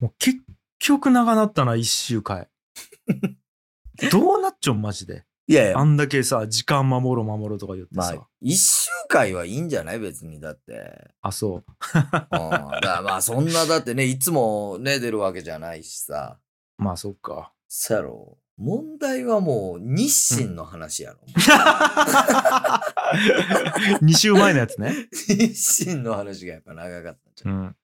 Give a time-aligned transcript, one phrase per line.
[0.00, 0.38] もう結
[0.78, 2.46] 局長なったな、一週間。
[4.12, 5.24] どうなっちゃうんマジで。
[5.48, 8.14] いやいやあ、んだけさ、時間守ろう守ろうとか言ってさ。
[8.14, 11.10] まあ、一週間はいいんじゃない別に、だって。
[11.22, 11.64] あ、そう。
[11.94, 12.10] うん。
[12.10, 16.38] だからまあ、そんな、だってね、いつもね、出るわけじゃないしさ。
[16.76, 17.52] まあ、そっか。
[17.66, 18.38] そやろ。
[18.58, 21.20] 問題はもう、日清の話やろ。
[24.02, 25.08] 2週前のやつね。
[25.12, 27.50] 日清の話がやっぱ長かったんじゃ。
[27.50, 27.76] うんん。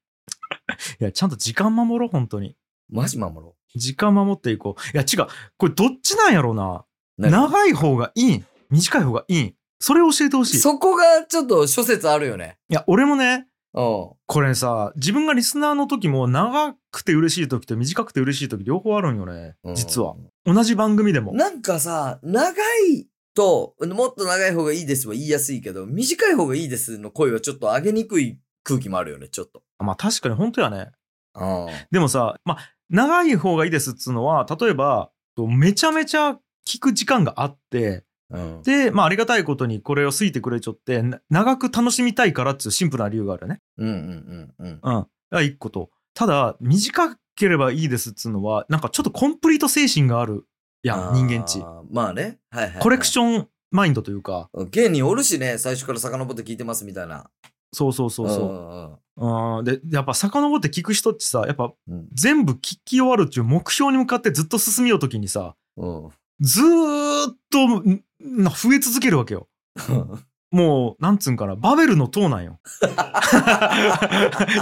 [1.00, 2.56] いや、ちゃんと時間守ろう、本当に。
[2.90, 4.96] マジ守ろ時間守っていこう。
[4.96, 5.26] いや、違う。
[5.56, 6.84] これどっちなんやろうな。
[7.18, 7.30] う。
[7.30, 10.56] 長い方がいいん短い方がいいんそれ教えてほしい。
[10.56, 12.56] いそこがちょっと諸説あるよね。
[12.68, 14.10] や、俺もね、うん。
[14.26, 19.56] これさ、自分がリスナーの時も長くて嬉しい時と短くて嬉しい時両方あるんよね。
[19.74, 20.14] 実は。
[20.46, 21.34] 同じ番組でも。
[21.34, 22.52] なんかさ、長
[22.88, 29.62] いと、もっと長い方がいいですは言いやすいけど、短い方がいいですの声はちょっと上げにくい空気もあるよね、ちょっと。
[29.78, 30.90] まあ確かに本当やね。
[31.36, 31.66] うん。
[31.90, 32.58] でもさ、まあ、
[32.90, 38.62] 長い方がいいですっつうのは、例えば、めちゃめちゃ聞く時間があって、うん。
[38.62, 43.60] で、まあありがたいことにこれを好いてくれちょって、な長く楽しみたいからっつうシンプルな理由があるよね。
[43.78, 44.80] うんうんうんうん。
[44.82, 45.06] うん。
[45.30, 45.90] が一個と。
[46.14, 50.46] ただ、短ければいいですっつうのは、なんかちょっとコンプリート精神がある
[50.82, 51.60] やん、人間値。
[51.60, 52.38] あーまあね。
[52.50, 52.82] はいはい、はい。
[52.82, 57.28] コレクションマインドというか、芸人おるしね、最初から遡って聞いてますみたいな。
[57.74, 58.38] そうそうそうそう。
[58.38, 61.72] そうん、で、やっぱ遡って聞く人ってさ、やっぱ。
[62.12, 66.08] 全部聞き終わるっていう目標に向かってずっと進みようときにさ、うん。
[66.40, 69.48] ずーっと増え続けるわけよ。
[70.50, 72.60] もう、なんつうんかな、バベルの塔なんよ。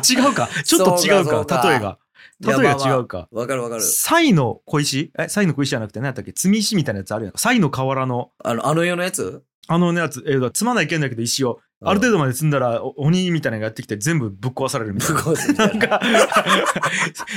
[0.08, 0.48] 違うか？
[0.64, 1.98] ちょっと違うか、例えが。
[2.40, 3.28] 例えが違うか？
[3.30, 3.82] わかるわかる。
[3.82, 5.12] サイの小石？
[5.18, 6.32] え、サイの小石じゃなくて何やったっけ？
[6.32, 7.34] 積み石みたいなやつあるやん。
[7.36, 9.42] サイの河原の、あの、あの世のやつ？
[9.68, 15.22] あのやつ、えー、積まないけんだけど石を、ある程度まで積んだらお鬼みたいなのがやってきて全部ぶっ壊されるみたいな。
[15.22, 16.08] ぶっ壊すみたいななんか、だか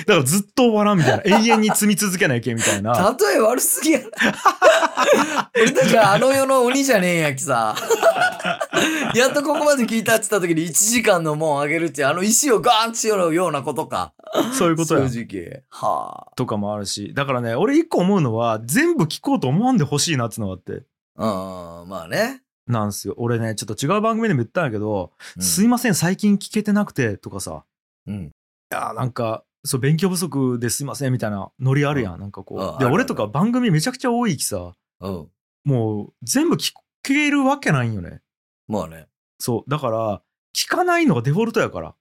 [0.07, 1.39] らずっと終わらんみたいな。
[1.39, 3.15] 永遠に積み続けないけんみたいな。
[3.19, 5.51] 例え悪すぎやな。
[5.55, 7.75] 俺たちはあの世の鬼じゃねえんやきさ。
[9.15, 14.13] やっとここまで聞いたって言った時に1時間のもんあげるってあの石をガーンってようようなことか。
[14.53, 15.09] そういうことや。
[15.09, 15.63] 正直。
[15.69, 17.13] はとかもあるし。
[17.13, 20.83] だからね、俺一個思うのは、全部聞こうと思わんでほしいなってのがあって。
[21.17, 21.81] あ。
[21.83, 22.41] うん、まあね。
[22.67, 23.15] なんすよ。
[23.17, 27.63] 俺ね、ちょっと違う番組でも言ったんやけど、うんすいません、最近聞けてなくて、とかさ。
[28.07, 28.25] うん。
[28.25, 28.31] い
[28.71, 32.19] やーなんか、そう、勉強不足ですいません、みたいなノリあるやん。
[32.19, 32.79] なんかこう。
[32.79, 35.27] で、俺とか番組めちゃくちゃ多いきさ、うん。
[35.63, 38.21] もう全部聞けるわけないんよね。
[38.67, 39.07] まあね。
[39.39, 39.69] そう。
[39.69, 40.21] だから、
[40.55, 41.95] 聞かないのがデフォルトやから。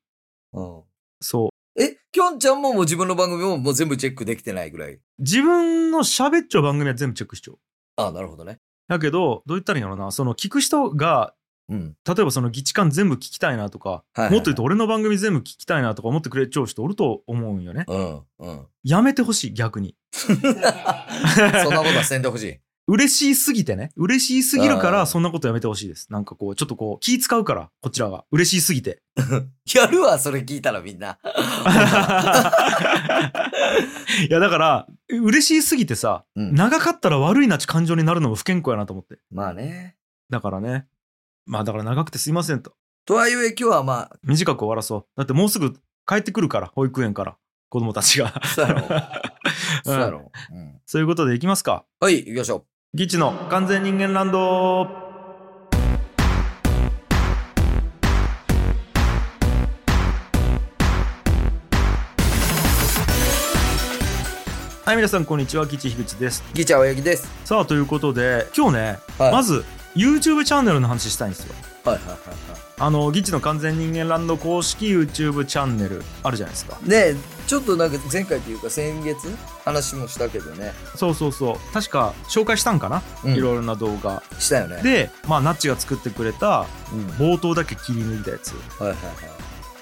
[0.53, 0.83] うん。
[1.21, 1.83] そう。
[1.83, 5.01] え、きょんちゃんももう自分の番組ももう全部チェックできてないぐらい？
[5.19, 7.59] 自分の喋っちゃう番組は全部チェックしちゃう。
[7.97, 8.61] ああ、なるほどね。
[8.89, 10.11] だけど、どう言ったらいいんやろな。
[10.13, 11.35] その聞く人が、
[11.69, 11.97] うん。
[12.07, 17.87] 例えばその議事感全部聞きたいなとか、はいはいはいもっと言うと俺の番組全部聞きたいなとか思ってくれちゃう人おると思うんよね。
[17.89, 18.23] うん。
[18.41, 18.67] うん。
[18.83, 19.97] やめてほしい、逆に。
[20.13, 22.61] そんなことはせんでほしい。
[22.87, 23.93] 嬉しすぎてね。
[23.97, 26.13] 嬉しすぎるから、そんなことやめてほしいです。
[26.13, 28.27] なんかこう、ちょっとこう、気使うから、こちらが。
[28.31, 29.01] 嬉しすぎて。
[29.75, 31.19] やるわ、それ聞いたらみんな。
[34.29, 39.19] いや、だから、嬉しすぎてさ、うん長かったら悪いなち感情になるのも不健康やなと思って。
[39.31, 39.97] まあね。
[40.29, 40.87] だからね。
[41.47, 42.75] まあだから長くてすいませんと。
[43.07, 45.07] とはいえ今日はまあ、短く終わらそう。
[45.17, 45.75] だってもうすぐ
[46.07, 47.37] 帰ってくるから、保育園から。
[47.71, 48.41] 子供たちが。
[48.45, 48.83] そうやろ。
[49.85, 50.31] そうやろ。
[50.53, 50.81] うん。
[50.87, 51.85] そういうことでいきますか。
[51.99, 52.67] はい、行きましょ
[52.97, 54.85] ギチの完全人間ランド。
[64.85, 65.67] はい、皆さん、こんにちは。
[65.67, 66.45] ギチ樋口です。
[66.53, 66.57] う。
[66.57, 67.29] ギチャ青柳です。
[67.45, 69.33] さあ、ということで、今日ね、はい。
[69.33, 71.55] まず、YouTube チャンネルの話したいんですよ。
[71.85, 76.79] はいはいはいはあの、ギチの完全人間ランド公式 YouTube チャンネルあるじゃないですか。
[76.85, 76.89] い。
[76.89, 77.17] ねえ、
[77.47, 79.29] ちょっとなんか前回というか先月
[79.65, 80.73] 話もしたけどね。
[80.97, 81.73] そうそうそう。
[81.73, 84.23] 確か紹介したんかな、うんいろいろな動画。
[84.41, 84.83] したよね。
[84.83, 87.07] で、まあ、ナッチが作ってくれたうん。
[87.11, 88.95] 冒頭だけ切り抜いたやつはいはいはい。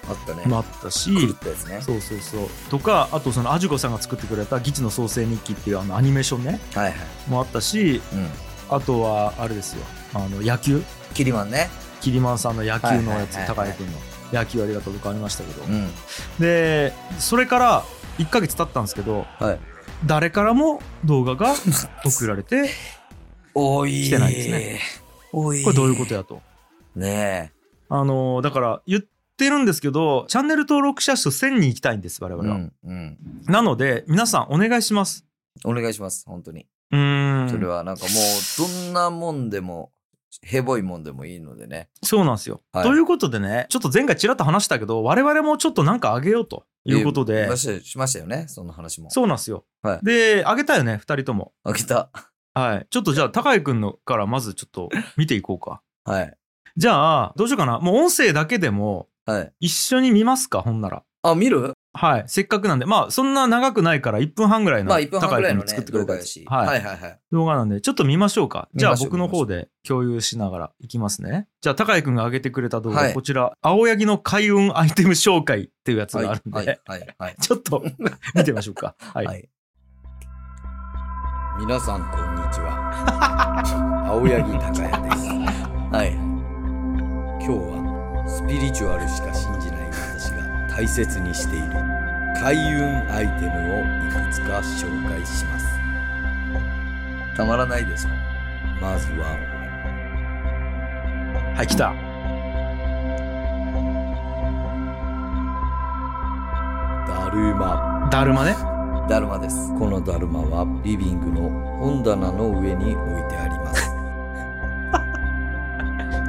[0.08, 0.44] あったね。
[0.46, 1.80] もあったし、狂ったやつね。
[1.80, 2.48] そうそうそう。
[2.68, 6.94] とか、あとそのアジュコさんが作ってくれたギチの創世日記っていうあのアニメーションね、はいはい。
[7.28, 8.28] もあったし、うん。
[8.76, 9.84] あとはあれですよ。
[10.14, 10.82] あの野球？
[11.14, 11.68] キリマンね。
[12.00, 13.98] キリマンさんの野球のやつ、はいはいはいはい高井君の
[14.32, 15.90] 野球ありがとうとかありましたけど、うん。
[16.40, 17.82] でそれから
[18.18, 19.60] 1ヶ月経ったんですけどはい。
[20.06, 21.54] 誰からも動画が
[22.04, 22.70] 送られて。
[23.54, 24.80] 来てないですね。
[25.32, 25.62] おい。
[25.62, 26.40] これどういうことやと
[26.96, 27.52] ね
[27.88, 29.02] あのだから言っ
[29.36, 32.36] てるんですけどチャンネル登録者数1000人行きたいんです我え。
[32.36, 32.72] 々は、うん。
[32.84, 33.18] うん。
[33.46, 35.24] なので皆さんお願いします
[35.64, 36.24] お願いします。
[36.26, 36.66] 本当に。
[36.90, 38.12] うーんそれはなんかもう、
[38.58, 39.92] どんなもんでも
[40.40, 41.88] ヘボいもんでもいいのでね。
[42.02, 42.62] そうなんですよ。
[42.72, 49.10] はいということでね、ちょっと前回ちらっと話したけど、我々もちょっとなんかあげようということでま、しましたよね、その話も。
[49.10, 49.64] そうなんですよ。
[49.82, 51.52] はいで、あげたよね、二人とも。
[51.64, 52.10] 開けた。
[52.54, 52.86] はい。
[52.90, 55.82] ちょっとじゃあ、高井くんのからまずちょっと見ていこうか。
[56.04, 56.34] はい。
[56.76, 57.78] じゃあ、どうしようかな。
[57.78, 59.52] もう音声だけでもはい。
[59.60, 61.02] 一緒に見ますか、ほんなら。
[61.22, 61.74] あ、見る？
[61.94, 62.24] はい。
[62.26, 66.44] せっかくなんで、まあ、そんな長くないから1分半ぐらいのまあ1分半ぐらいの作ってくれたやつ動画やし。
[66.46, 66.66] はい。
[66.66, 67.20] はいはいはい。
[67.30, 68.68] 動画なんで、ちょっと見ましょうか。
[68.74, 71.48] じゃあ僕の方で共有しながらいきますね。
[71.60, 77.36] じゃあ高井くんが上げてくれた動画、はいこちら、青柳の開運アイテム紹介っていうやつはいがあるんで、はいはいはい。
[77.40, 77.84] ちょっと
[78.34, 78.94] 見てみましょうか。
[78.98, 79.26] はい。
[79.26, 79.48] はい。
[81.58, 84.04] 皆さんこんにちは。
[84.08, 85.28] 青柳高也です。
[85.94, 86.12] はい。
[87.44, 89.71] 今日はスピリチュアルしか信じ
[90.74, 91.66] 大切にしている
[92.40, 95.66] 開運アイテムをいくつか紹介します。
[97.36, 98.08] たまらないでしょ。
[98.80, 99.36] まずは
[101.54, 101.92] はい、来た。
[107.06, 108.08] だるま。
[108.10, 108.56] だるまね。
[109.08, 109.68] だるまです。
[109.78, 113.90] このだるまはリビングの本棚の上に置いてあります。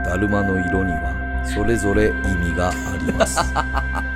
[0.05, 3.39] だるまの色にはそれぞれ意味があります。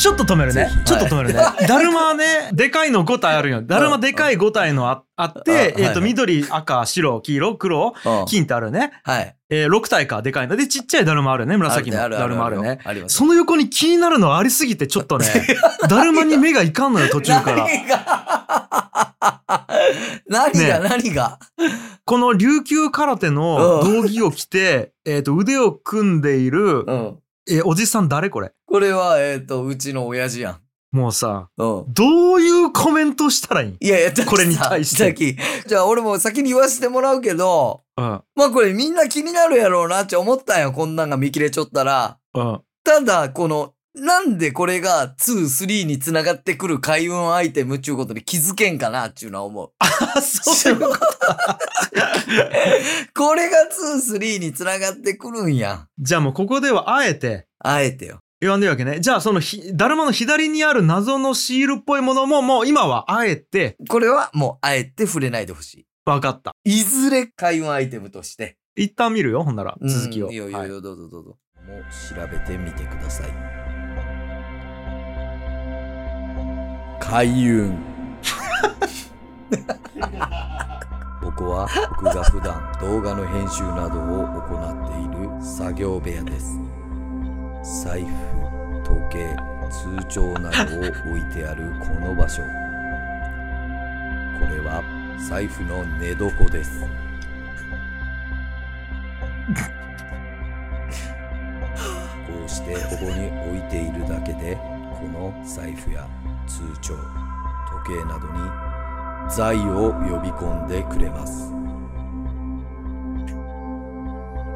[0.00, 0.70] ちょっと止めるね。
[0.86, 1.34] ちょっと止めるね。
[1.68, 2.24] だるまはね、
[2.54, 3.60] でかいの5体あるよ。
[3.60, 8.92] だるまでかい5体のああって、えっと、はい緑、赤、白、黄色、黒、うん金ってあるね。
[9.04, 9.36] はい。
[9.50, 10.56] えー、6体か、でかいの。
[10.56, 11.58] で、ちっちゃいだるまあるね。
[11.58, 12.78] 紫のだるまあるね。。
[12.82, 13.16] あります。
[13.16, 15.26] その横に気になるのありすぎて、ちょっとね、
[15.86, 17.66] だるまに目がいかんのよ、途中から。
[17.66, 19.14] 何が？
[20.28, 20.80] 何が？
[20.80, 21.38] ね何が？
[22.06, 27.18] この琉球空手のうん道着を着て、えっと、腕を組んでいる、うん。
[27.48, 28.52] えーおじさん誰これ？
[28.66, 30.60] これは、えっ、と、うちの親父やん。
[30.92, 31.84] もうさ、うん。
[31.92, 33.76] どういうコメントしたらいいん？
[33.80, 38.04] いやいや、これに対してじゃあ俺も先に言わせてもらうけど、うん。
[38.34, 40.72] まあこれみんな気になるやろうなって思ったんよ。
[40.72, 42.18] こんなんが見切れちょったら。
[42.34, 42.60] うん。
[42.82, 49.70] ただ、この、なんでこれが2、3につながってくる開運アイテムっていうことで気づけんかなっていうのは思う。
[49.78, 49.86] あ、
[50.22, 51.00] そういうこと？
[53.14, 53.56] これが
[54.12, 55.86] 2、3につながってくるんや。
[55.98, 58.18] じゃあもうここではあえてあえてよ。
[58.40, 59.00] 言わんでるわけね。
[59.00, 65.86] じゃあそのひ、だるまの左にある謎のシールっぽいものももう今はあえてこれはもうあえて触れないでほしい。
[66.06, 66.52] 分かった。
[66.64, 68.56] いずれ開運アイテムとして。
[68.76, 69.76] 一旦見るよ、ほんなら。
[69.84, 70.28] 続きを。
[70.28, 71.36] うんいいよいいよいいよ、どうぞどうぞ。
[71.66, 71.84] もう
[72.14, 73.69] 調べてみてください。
[77.00, 77.76] 開運。
[81.20, 86.56] ここは僕が普段動画の編集などを行っている作業部屋です。
[87.82, 88.10] 財布、
[88.84, 89.36] 時計、
[89.70, 90.78] 通帳などを
[91.10, 92.42] 置いてあるこの場所。
[92.42, 92.48] こ
[94.46, 94.82] れは
[95.28, 96.84] 財布の寝床です。
[105.30, 106.08] の財布や
[106.46, 108.38] 通帳時計などに
[109.30, 111.52] 財を呼び込んでくれます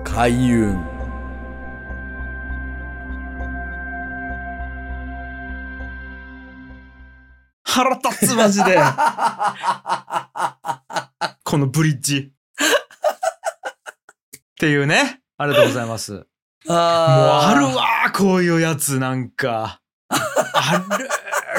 [0.04, 0.94] 開運
[7.64, 8.78] 腹立つ、マジで。
[11.42, 12.30] このブリッジ。
[12.30, 12.30] っ
[14.60, 15.20] ていうね。
[15.38, 16.12] ありがとうございます。
[16.12, 16.24] もう
[16.72, 19.80] ああるわこういうやつなんか。
[20.72, 21.08] ある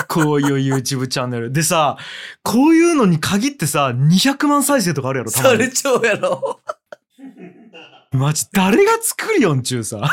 [0.08, 1.52] こういう YouTube チャンネル。
[1.52, 1.98] でさ、
[2.44, 6.60] こういうのに限ってさ、200万再生とかあるやろ、たまにそれ超やろ
[8.12, 10.10] マジ、誰が作るよんちゅうさ。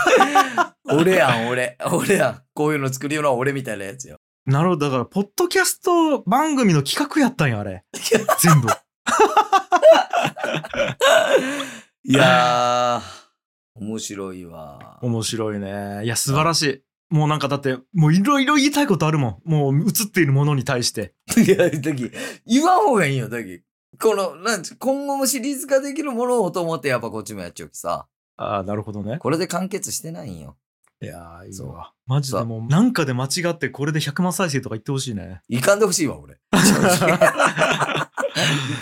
[0.85, 4.87] 俺やん俺俺やんこういうの作るような俺みたいなやつよなるほど。
[4.87, 7.85] だから、ポッドキャスト番組の企画やったんや、あれ。
[8.41, 8.69] 全部。
[12.05, 16.05] いやー面白いわ面白いね。
[16.05, 16.83] いや、素晴らしい。
[17.13, 19.51] もうなんかだって、もういろいろ言いたいことあるもん。
[19.51, 21.15] もう映っているものに対して。
[21.37, 22.11] いや、だき、
[22.47, 23.63] 言わん方がいいよ、だき。
[24.01, 28.07] この、なんち、今後もシリーズ化できるものをと思って、やっぱこっちもやっちゃうきさ。
[28.39, 29.19] ああ、なるほどね。
[29.19, 30.57] これで完結してないんよ。
[31.03, 31.93] いやー、いいわ。
[32.07, 35.43] マジでもう、なんかで間違ってこれで100万再生とか言ってほしいね。
[35.49, 36.35] いかんでほしいわ、俺。
[36.53, 36.57] い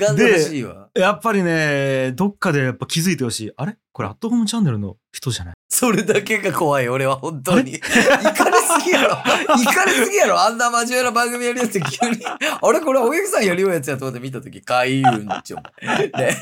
[0.05, 0.89] かんでほしいわ。
[0.95, 3.53] やっぱりね、どっかでやっぱ気づいてほしい。
[3.57, 3.77] あれ？
[3.93, 5.55] これアットホームチャンネルの人じゃない？
[5.73, 7.75] それだけが怖い、俺は、本当に。
[7.75, 9.17] いかれすぎやろ。
[9.63, 10.41] いかれすぎやろ。
[10.41, 12.21] あんな真面目な番組やるやつ急に。
[12.27, 15.57] あれこれ、お客さんやるようやつやと思って見たとき、開運ちょ。
[15.57, 16.37] ね。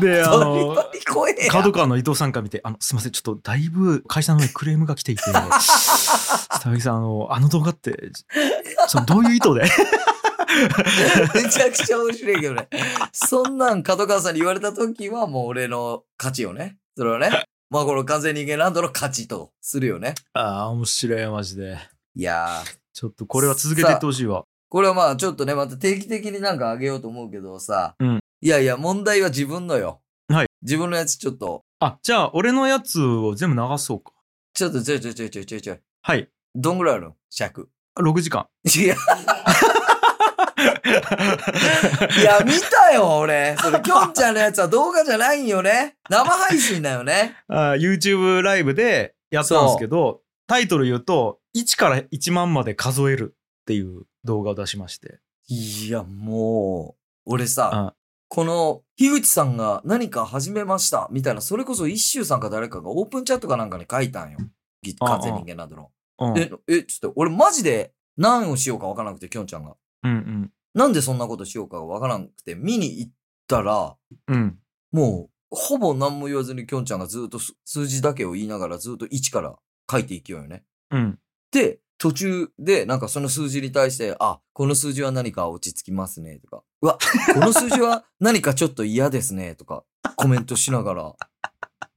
[0.00, 0.76] で、あその
[1.48, 8.10] 角川の伊藤さんから見て、あの、すいません、ちょっとだいぶ会社の方にクレームが来ていて、佐々木さん、あの、あの動画って、
[8.88, 9.62] そのどういう意図で？
[11.34, 12.68] めちゃくちゃ面白いけどね。
[13.12, 16.76] そんなん角川さんに言われた時はもう俺の勝ちよね。
[16.96, 17.44] それはね。
[17.70, 20.14] まあこの完全人間ランドの勝ちとするよね。
[20.32, 21.78] ああ、面白い、マジで。
[22.16, 22.76] いやー。
[22.92, 24.44] ちょっとこれは続けていってほしいわ。
[24.68, 27.94] これはまあちょっとね、また定期的になんかあげようと思うけどさ。
[27.98, 30.00] うんいやいや、問題は自分のよ。
[30.28, 30.46] はい。
[30.62, 34.12] 自分のやつちょっと、あ、じゃあ、俺のやつを全部流そうか。
[34.54, 35.78] ちょっとちょいちょいちょいちょいちょいちょい。
[36.00, 36.28] はい。
[36.54, 37.16] どんぐらいあるの？
[37.28, 37.68] 尺。
[37.98, 38.46] 6時間。
[38.64, 38.96] いや、
[42.20, 43.56] いや、見たよ、俺。
[43.58, 45.96] それ、きょんちゃんのやつは動画じゃないんよね。
[46.08, 47.36] 生配信だよね。
[47.48, 55.20] あ YouTube ライブでやったんですけど、タイトル言うと、1から1万まで数えるっていう動画を出しまして。
[55.48, 57.94] いや、もう、俺さあ、
[58.28, 64.38] この、樋口さんが何か始めました、みたいな、それこそ一周さんか誰かがオープンチャットかなんかに書いたんよ。
[64.82, 65.90] ぎああ完全人間などの。
[66.20, 66.38] うん。
[66.38, 69.74] え、え、ちょっと、俺マジで何をしようかわからなくて、きょんちゃんが。
[70.04, 73.12] うんなんでそんなことしようかわからなくて、見に行っ
[73.48, 73.96] たら、
[74.28, 74.36] うん。
[74.36, 74.58] うん。
[74.92, 79.56] もう、ほぼ何も言わずにきょんちゃんがずっとす数字だけを言いながらずっと1から
[79.90, 80.62] 書いていきようよね。
[80.90, 81.18] うん。
[81.50, 86.98] で、途中でなんかその数字に対して、あ、この数字は何か落ち着きますねとか、うわ、
[87.34, 89.84] この数字は何かちょっと嫌ですねとか、
[90.16, 91.14] コメントしながら、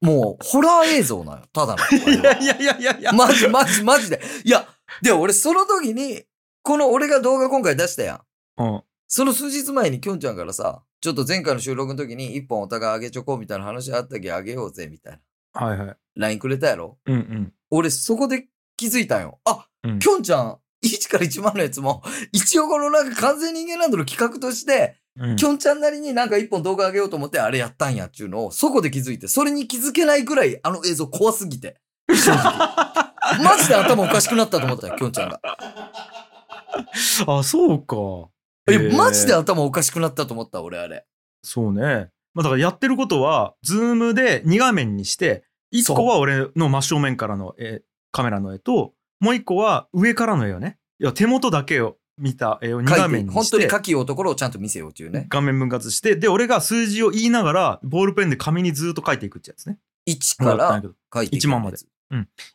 [0.01, 1.83] もう、ホラー映像なのよ、ただの。
[2.11, 3.13] いやいやいやいやいや。
[3.13, 4.21] マジマジマジで。
[4.43, 4.67] いや、
[5.01, 6.23] で、俺その時に、
[6.61, 8.21] この俺が動画今回出したやん。
[8.57, 8.83] うん。
[9.07, 15.19] その数日前にきょんちゃんからさ、ちょっと前回の収録の時に一本お互いあげちょこうみたいな話あったけあげようぜみたい
[15.53, 15.61] な。
[15.67, 15.95] はいはい。
[16.15, 16.97] LINE くれたやろ？
[17.05, 17.53] うんうん。
[17.69, 19.39] 俺そこで気づいたんよ。
[19.45, 31.77] あ、うんきょんちゃん、1から1万のやつも、 一応このなんか完全人間ランドの企画として、うんきょんちゃんなりになんか一本動画あげようと思ってあれやったんやっちゅうのを、そこで気づいて、それに気づけないくらいあの映像怖すぎて。
[32.09, 35.39] 正直マジで頭おかしくなったと思ったよ、きょんちゃんが。
[37.27, 38.32] あ、そうか。
[38.95, 41.05] マジで頭おかしくなったと思った、俺あれ。
[41.43, 42.09] そうね。
[42.33, 45.43] まあだからやってることは、ズームで2画面にして、
[45.73, 55.25] 1個は俺の真正面からの絵カメラの絵と、もう1個は上からの絵をね、いや手元だけを見た絵を2画面に本当にして、書きようところをちゃんと見せようっていうね。
[55.29, 59.79] 画面分割して、で、俺が数字を言いながら、ボールペンで紙にずっと書いていくってやつね。
[60.07, 60.81] 1これから
[61.13, 61.77] 書いていく1万まで。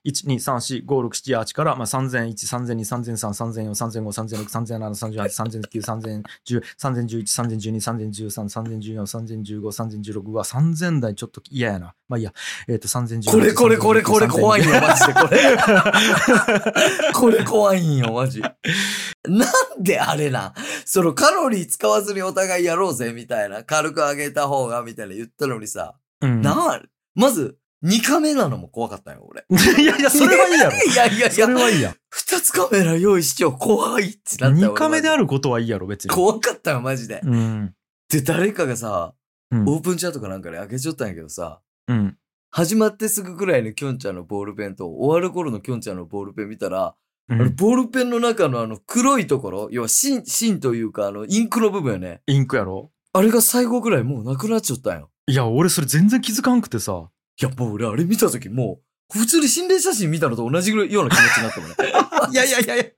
[0.05, 11.95] 1、2、3、4、5、6、7、8から、まあ、3001、3002、3003、3004、3005、3006、3007、3008、3009、3010、3011、3012、3013、3014、3015、3016、うわ、3000台ちょっと嫌やな。
[12.09, 12.33] まあいいや。
[12.69, 13.31] えっ、と、3010。
[13.31, 15.59] これこれこれこれ怖いよ、マジでこれ。
[17.13, 18.41] これ怖いんよ、マジ。
[18.41, 20.55] なんであれな。
[20.85, 23.65] そのカロリー使わずにお互いやろうぜ、みたいな。
[23.65, 25.95] 軽く上げた方が、みたいな言ったのにさ。
[26.21, 26.43] うん。
[26.43, 26.83] なあ、
[27.15, 29.45] まず、2カメなのも怖かったよ、俺。
[29.83, 30.73] いやいや、それはいいやろ。
[30.77, 31.95] いやいやいそれや、はいいやん。
[32.11, 34.73] 二つカメラ用意しちゃう怖いってなったよ。
[34.73, 35.23] 2カメである。
[35.23, 36.11] ることはいいやろ、別に。
[36.11, 37.21] 怖かったよ、マジで。
[37.25, 37.75] うん。
[38.11, 39.15] で、誰かがさ、
[39.51, 39.69] うん。
[39.69, 42.17] オープンチャットかなんかで上げちゃったんやけどさ、うん。
[42.51, 46.95] 始まってすぐくらいのきょんちゃんのボールペンと、終わる頃のきょんちゃんのボールペン見たら、
[47.31, 52.23] うんあのボールペンの中のあの黒いところ、要は芯、芯というかあのインクの部分よね。
[52.27, 55.11] インクやろあれが最後くらいもうなくなっちゃったんよ。
[55.27, 57.11] いや、俺それ全然気づかんくてさ。
[57.41, 58.81] いや、もう俺あれ見た時も
[59.15, 61.77] う、普通に心霊写真見たのと同じぐらいような気持ちになったもんね。
[62.33, 62.85] いやいやいやいや。
[62.85, 62.89] っ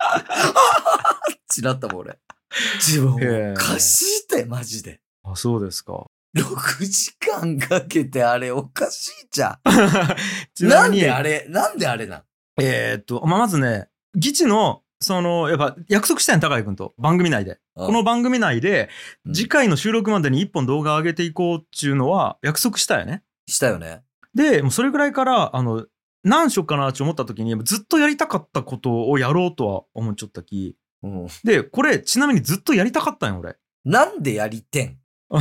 [1.54, 2.18] てなったもん俺。
[2.78, 5.00] 自分おかしいって、マジで。
[5.24, 6.06] あ、そうですか。
[6.36, 9.58] 6時間かけてあれおかしいじゃ
[10.54, 10.68] ちん。
[10.68, 12.22] なんであれ、なんであれなん？
[12.60, 17.58] えーっと、まあ、まずね、議事の、その、やっぱ約束したんや高井君と、番組内で。
[17.74, 18.88] この番組内で、
[19.24, 23.22] うん次回の収録までに一本動画上げていこうっていうのは約束したよね。
[23.46, 24.02] したよね。
[24.34, 25.86] で、もうそれぐらいから、あの、
[26.22, 30.76] 何しよっかなって思った時に、ずっとやりたかったことをやろうとは思っちゃったき。
[31.02, 31.26] うん。
[31.44, 33.56] で、これ、ちなみにずっとやりたかったんよ、俺。
[33.84, 34.98] なんでやりてん？
[35.32, 35.36] い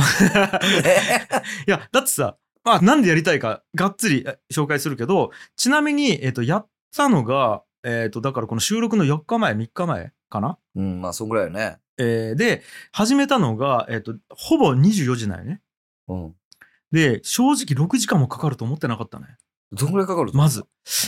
[1.66, 10.58] や、だってさ、まあ、なんでやりたいか、がっつりえ紹介するけど、ちなみに、えっ、と、やったのが、えっ、と、だからこの収録の4日前、3日前かな？
[10.76, 11.78] うん、まあ、そんぐらいよね。
[11.98, 15.60] えーで、始めたのが、えっ、と、ほぼ24時なんよね。
[16.08, 16.34] うん。
[16.92, 19.26] で、正直6時間もかかると思ってなかったね。
[19.72, 20.64] どんぐらいかかるまず。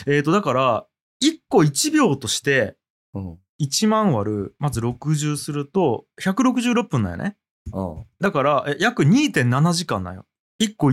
[0.06, 0.86] えっ、と、だから、
[1.22, 2.76] 1個1秒として、
[3.14, 3.38] うん。
[3.60, 7.36] 1万割る、まず60すると、166分なんよね。
[7.72, 8.06] うん。
[8.20, 10.26] だから、え約2.7時間なんよ。
[10.60, 10.92] 1個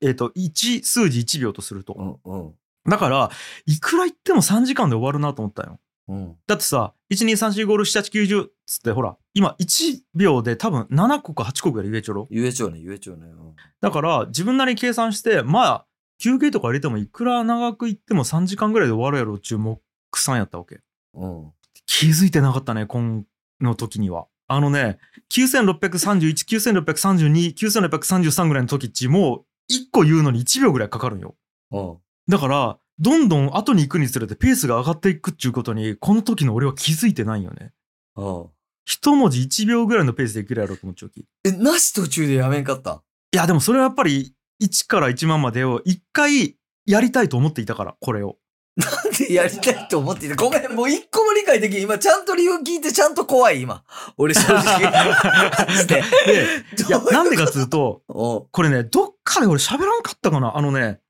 [0.00, 2.20] えっ、と、1、数字1秒とすると。
[2.24, 2.36] うん。
[2.36, 2.54] うん。
[2.88, 3.30] だから、
[3.66, 5.78] いくら言っても3時間で終わるなと思ったよ。
[6.08, 6.36] うん。
[6.46, 12.28] だってさ、1、2、3、4、5、6、7、8、90つって、ほら、今1秒で多分7個か8個ぐらい言えちょろ。
[12.30, 13.26] 言えちゃうね、言えちゃうね。
[13.26, 15.86] うんだから、自分なりに計算して、まあ、
[16.18, 19.80] 休憩とか入れてもいくら長く言っても3時間ぐらいで終わるやろっちゅう目
[20.14, 20.80] 算やったわけ。
[21.14, 21.52] うん。
[21.86, 23.24] 気づいてなかったね、今
[23.60, 24.26] の時には。
[24.46, 24.98] あのね、
[25.32, 26.46] 9631、
[26.84, 31.36] 9632、9633ぐらいの時っち、もう1個言うのに1秒ぐらいかかるんよ。
[31.70, 31.96] うん。
[32.28, 37.72] だから、どんどん後に行くにつれてペースが上がっていくっていうことに、この時の俺は気づいてないんよね。
[38.16, 38.46] うん。
[38.90, 41.18] 一文字1秒ぐらいのペースでいけるやろと思っちゃうき。
[41.20, 43.02] いえ、なし途中でやめんかった？
[43.30, 46.56] や、でもそれはやっぱり1から1万までを1回
[46.86, 48.36] やりたいと思っていたから、これを。
[48.76, 50.34] なんでやりたいと思っていた？
[50.34, 51.82] ごめん、もう一個も理解できん。
[51.82, 53.84] 今、ちゃんと理由聞いてちゃんと怖い、今。
[54.16, 54.80] 俺、正直。
[55.86, 56.02] で、
[56.88, 60.56] いや、なんでかっつうと、これね、どっかで俺喋らんかったかな？
[60.56, 61.00] あのね、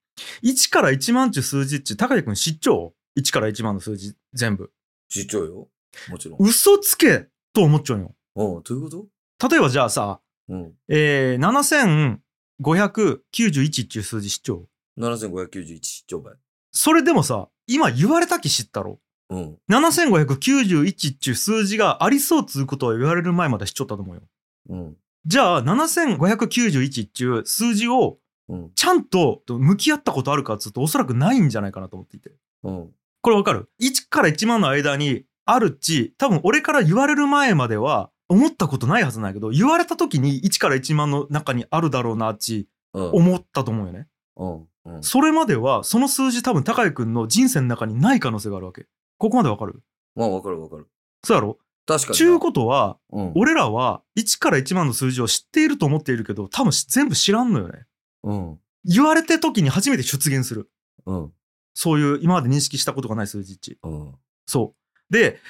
[0.44, 4.70] 1から1万っちゅう数字っち、高谷くん知っちゃう ?1 から1万の数字全部。
[5.08, 5.68] 知っちゃうよ。
[6.10, 6.38] もちろん。
[6.40, 8.14] 嘘つけと思っちゃうよ。
[8.34, 8.90] おうどういうこ
[9.38, 9.48] と？
[9.48, 10.72] 例えばじゃあさ、うん。
[10.88, 12.20] えー、
[12.62, 16.34] 7591っていう数字知っちゃう？7591、超倍。
[16.72, 19.00] それでもさ、今言われたき知ったろ？
[19.30, 19.58] うん。
[19.70, 24.22] 7591っていう数字がありそうっつうことを言われる前まで知っちゃったと思うよ。
[24.68, 24.96] うん。
[25.26, 28.70] じゃあ、7591っていう数字をうん。
[28.74, 32.32] ちゃんと向き合ったことあるかっつうとおそらくないんじゃないかなと思っていて。
[32.64, 32.90] うん。
[33.22, 43.10] これわかる ?1 から1万の間にあるっち、多分俺から言われる前までは思ったことないはずないけど、言われた時に1から1万の中にあるだろうなっちうん。
[43.10, 44.08] 思ったと思うよね。
[44.36, 44.66] うん。
[44.96, 45.02] うん。
[45.02, 48.86] それまではその数字多分高井くんの人生の中にない可能性があるわけ。
[49.18, 49.82] ここまでわかる？
[50.16, 50.88] まあ、わかるわかる。
[51.24, 51.58] そうやろ？
[51.86, 52.14] 確かにな。
[52.16, 53.32] ちゅうことは、うん。
[53.36, 57.84] 俺らは1から1万の数字を知っていると思っているけど、多分全部知らんのよね。
[58.24, 58.58] うん。
[58.84, 60.70] 言われた時に初めて出現する。
[61.06, 61.32] うん。
[61.74, 63.78] そういう今まで認識したことがない数字っち。
[63.82, 64.14] うん。
[64.46, 64.79] そう。
[65.10, 65.40] で、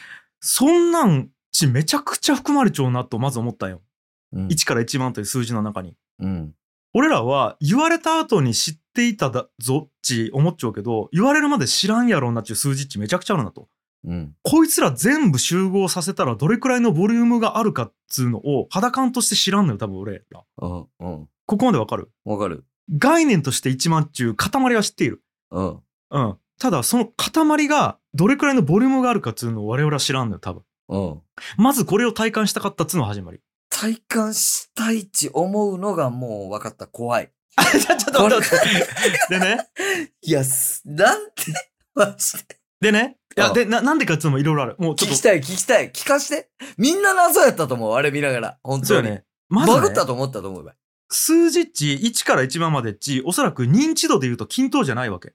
[0.41, 3.83] そんなんちめちゃくちゃ含まれちゃうなとまず思ったんよ。
[4.33, 4.47] うん。
[4.49, 5.97] 1から1万という数字の中に。
[6.21, 6.55] うん。
[6.95, 13.69] 俺らは言われた後に知っていただぞっち思っちゃうけど、言われるまで知らんやろうなっちゅう数字っちめちゃくちゃあるなと。
[14.05, 14.35] うん。
[14.43, 20.43] こいつら全部集合させたらどれくらいのボリュームがあるかっつうのを肌感として知らんのよ、多分俺ら。
[20.63, 20.87] うん。
[21.01, 21.29] うん。
[21.47, 22.11] ここまでわかる？
[22.25, 22.65] わかる。
[22.97, 25.23] 概念として1万っちゅう塊は知っている。
[25.51, 25.81] うん。
[26.11, 26.37] うん。
[26.61, 30.63] ただその塊がどれくらいのボリュームがあるかっつうのを我々は知らんのよ、多分。
[30.91, 31.21] うん。
[31.57, 33.41] まずこれを体感したかったっつうのが始まり。
[33.71, 36.87] 体感したいち思うのがもう分かった。
[36.87, 37.33] 怖い。
[37.59, 39.39] ち ょちょっと待って待って。
[39.39, 39.69] でね。
[40.21, 41.45] いや、すなんて、
[41.95, 42.61] マジで。
[42.83, 43.17] でね。
[43.35, 44.77] いや、うんで、な、なんでかっつうのもいろいろある。
[44.79, 45.15] もうちょっと。
[45.15, 45.91] 聞きたい、聞きたい。
[45.93, 46.51] 聞かして。
[46.77, 47.95] みんな謎やったと思う。
[47.95, 48.59] あれ見ながら。
[48.63, 48.87] 本当に。
[48.87, 49.25] そうよね。
[49.49, 50.75] まず、ね、バグったと思ったと思うばい。
[51.09, 55.33] 数字っち1から1万までっち、おそらく認知度で言うと均等じゃないわけ。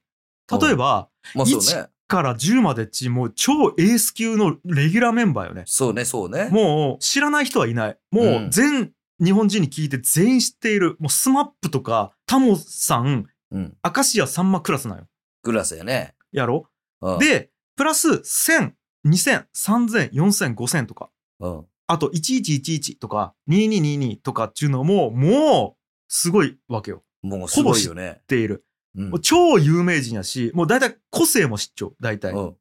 [0.52, 1.88] 例えば、まあそうね。
[2.08, 5.64] から10までっち、もう超エース級のレギュラーメンバーよね。
[5.66, 6.50] そうね、そうね。
[6.52, 7.98] もう知らない人はいない。
[8.12, 10.98] もううん全日本人に聞いて全員知っている。
[11.00, 13.78] もうスマップとかタモさん、うん。
[13.84, 15.08] 明石家さんまクラスなんよ。
[15.42, 16.14] クラスやね。
[16.32, 16.68] やろ？
[17.02, 18.74] うん、で、プラス1000、
[19.08, 21.10] 2000、3000、4000、5000とか。
[21.40, 21.66] うん。
[21.88, 27.04] あと1111とか2222とかっていうのももうすごいわけよ。
[27.22, 28.18] もうすごいよね。
[28.18, 28.65] 知っている。
[28.98, 31.96] うんもう超有名人やし、もう大体個性も知っちゃう。
[32.00, 32.32] 大体。
[32.34, 32.56] うん。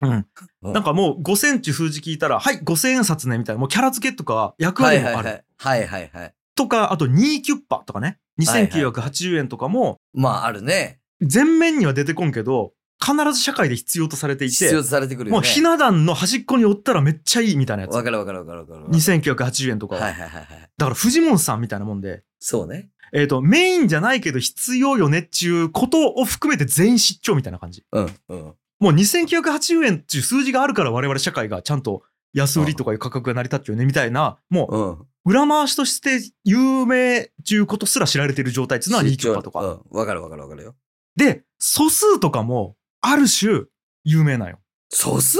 [0.00, 0.26] うん。
[0.62, 3.60] なんかもう5センチ数字聞いたら、はい、5千円札ね、みたいな。
[3.60, 5.44] もうキャラ付けとか役割もある。
[5.56, 6.34] はいはいはい。
[6.56, 8.04] とか、あと2キュッパとかね。
[8.04, 10.98] はいはい2980円とかも、まああるね。
[11.20, 15.40] 全面には出てこんけど、必ず社会で必要とされていて必要、とされてくるよね。
[15.40, 18.02] もうひな壇の端っこにおったらめっちゃいいみたいなやつわ。
[18.02, 18.86] かるわかるわかるわかる。
[18.88, 20.02] 2980円とかは。
[20.02, 20.70] はいはいはいはい。
[20.76, 22.90] だからフジモンさんみたいなもんで、そうね。
[23.14, 27.84] えっ、と、メインじゃないけど必要よねっちゅうことを含めて全員知っちゃうみたいな感じ。
[27.92, 28.54] うんうん。
[28.80, 39.60] もう2980円っていう数字があるから我々社会がちゃんと安売りとかいう価格が成り立っちゃうねみたいな、もう裏回しとして有名っていうことすら知られている状態っていうのは2キュとか。
[39.60, 39.96] うん。
[39.96, 40.74] わかるわかるわかるよ。
[41.14, 43.62] で、素数とかもある種
[44.02, 44.58] 有名なんよ。
[44.90, 45.38] 素数？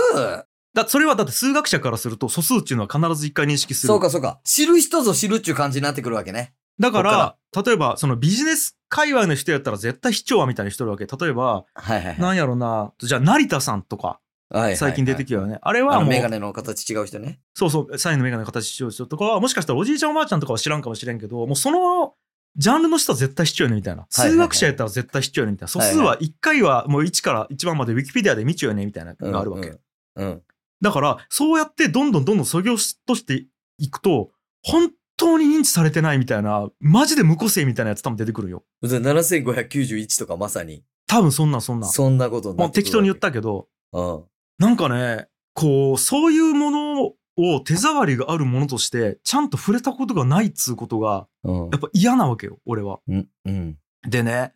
[0.74, 3.88] だそれはだって数学者からすると素数っていうのは必ず一回認識する。
[3.88, 4.40] そうかそうか。
[4.44, 6.54] 知る人ぞ知るっちゅう感じになってくるわけね。
[6.78, 11.07] だから例えばそのビジネス界隈の人やったら絶対市長はみたいな人いるわけ。
[11.07, 12.19] 例えば、はいはいはい。
[12.21, 15.59] なんやろな、じゃあ成田さんとかはいはいはい最近出てきたよね。
[15.62, 17.40] あれあはもうのメガネの形違う人ね。
[17.55, 22.14] そうそう、サインのメガネの形しよう人とかは、もしかしたらおじいちゃんおばあちゃんとかは知らんかもしれんけど、もうその
[22.57, 24.03] ジャンルの人は絶対知っちゃうよねみたいな。
[24.03, 25.69] はいはい数学者やったら絶対知っちゃうよねみたいな。
[25.69, 29.69] 素数は1回はもう1から1番までウィキペディアで見ちゃうよねみたいなのがあるわけ。
[29.69, 29.79] うん
[30.17, 30.43] うん。
[30.81, 33.47] だから、そうやってどんどんどんどん作業として
[33.79, 34.31] いくと、
[34.62, 38.64] 本当に認知されてないみたいな、マジで無個性みたいなやつ多分出てくるよ。
[38.83, 38.90] うん。
[38.90, 40.85] 7591とかまさに。
[41.07, 41.90] 多分そんなんそんなん。
[41.90, 43.18] そんなことになもうってくる適当に言っ。
[43.18, 44.24] たけど、うん。
[44.59, 53.00] なんかね、こう、そういうものを手触りがあるものとして、ちゃんと触れたことがないっつうことが、うんやっぱ嫌なわけよ、俺は。
[53.09, 53.29] うん。
[53.44, 53.79] うん。
[54.09, 54.53] でね、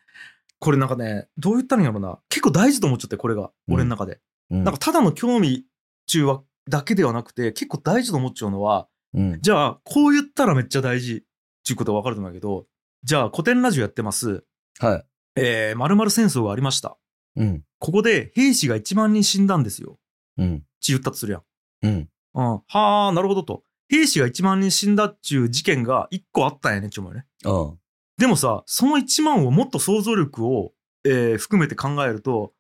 [0.59, 2.18] これなんかね、どう言ったらいいんやろな。
[2.29, 4.21] 結構大事と思っちゃって、これが、うん俺の中で。
[4.51, 4.64] うん。
[4.64, 5.64] なんかただの興味
[6.07, 9.38] 中はだけではなくて、結構大事と思っちゃうのは、うん。
[9.40, 11.18] じゃあ、こう言ったらめっちゃ大事っ
[11.66, 12.66] ていうことが分かると思うんだけど、
[13.05, 14.44] じゃあ古典ラジオやってます。
[14.79, 15.05] はい。
[15.37, 16.99] えー、〇〇戦争がありました。
[17.37, 17.62] うん。
[17.79, 19.99] ここで兵士が1万人死んだんですよ。
[20.37, 20.57] うん。
[20.57, 21.42] って言ったとするやん。
[21.83, 22.09] うん。
[22.35, 22.62] うん。
[22.66, 23.62] はあ、なるほどと。
[23.88, 27.27] 兵士が1万人死んだっちゅう事件が1個あったんやねって思うよね。
[27.44, 27.79] うん。
[28.18, 30.73] でもさ、その1万をもっと想像力を、
[31.05, 32.53] えー含めて考えると、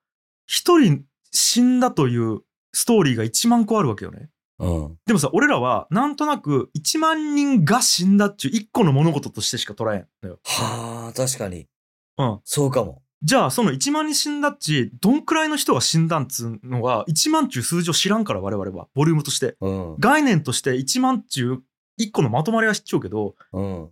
[0.48, 2.40] 1人死んだという
[2.72, 4.30] ストーリーが1万個あるわけよね。
[4.58, 4.98] うん。
[5.06, 10.40] でもさ、俺らはなんとなく1万人が死んだっちゅう1個の物事としてしか捉えんのよ。
[10.44, 11.66] はあ、確かに。
[12.18, 12.40] うん。
[12.44, 13.02] そうかも。
[13.22, 18.88] じゃあ、その1万人死んだっち、どんくらいの人が死んだんつうのが、1万っちゅう数字を知らんから、我々は。
[18.94, 19.56] ボリュームとして。
[19.60, 19.96] うん。
[19.98, 21.62] 概念として1万っちゅう
[22.00, 23.90] 1個のまとまりは知っちゃうけど、うん。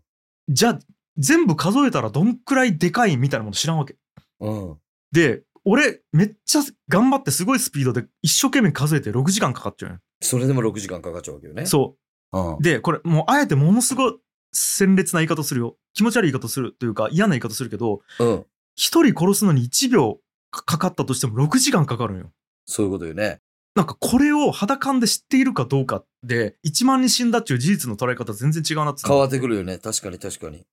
[0.48, 0.79] じゃあ、
[1.16, 3.96] 全部数えたらどんくらいでかいみたいなもの知らんわけ。
[4.40, 4.76] うん。
[5.11, 11.66] で、俺、めっちゃ頑張ってすごいスピードで一生懸命数えて6時間かかっちゃうよ、それでも6時間かかっちゃうわけよね。
[11.66, 11.96] そ
[12.33, 12.38] う。
[12.38, 12.59] うん。
[12.61, 14.14] で、これ、もうあえてものすごい
[14.52, 15.76] 鮮烈な言い方するよ。
[15.94, 18.46] 気持ち悪い言い方するというか嫌な言い方するけど、うん。
[18.74, 20.18] 一人殺すのに1秒
[20.50, 22.31] かかかったとしても6時間かかるんよ。
[22.66, 23.40] そういうことよね。
[23.74, 29.79] なんかこれを肌感で知っているかどうかで、1万人死んだっていう事実の捉え方全然違うなっつうの変わってくるよね。
[29.79, 30.66] 確かに確かに。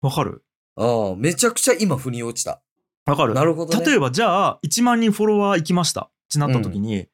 [0.00, 0.42] わかる？
[0.76, 2.62] ああ、めちゃくちゃ今腑に落ちた。
[3.04, 3.84] わかるなるほどね。
[3.84, 7.08] 例えばじゃあ、1万人フォロワー行きましたってなった時に、うん。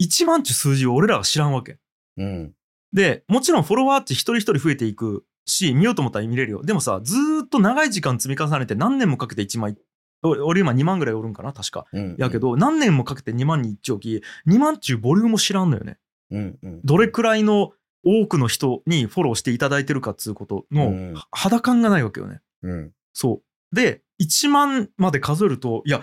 [0.00, 1.78] 1万っていう数字を俺らが知らんわけ。
[2.16, 2.52] うん。
[2.92, 6.62] で、もちろんフォロワーって一人一人増えていくし、見ようと思ったら見れるよ。
[6.62, 9.76] でもさ、ずーっと長い時間積み重ねて何年もかけて1万
[10.22, 11.86] 俺今2万ぐらいおるんかな確か。
[11.92, 12.16] うん。
[12.18, 15.98] やけど、何年もかけて2万に一丁き、2万っちゅうボリュームを知らんのよね。
[16.30, 16.58] うん。
[16.62, 16.80] うん。
[16.82, 17.72] どれくらいの
[18.04, 22.40] 多くの人にフォローしていただいてるかっつうことのうん肌感がないわけよね。
[22.62, 22.92] うん。
[23.12, 23.76] そう。
[23.76, 26.02] で、1万まで数えると、いや、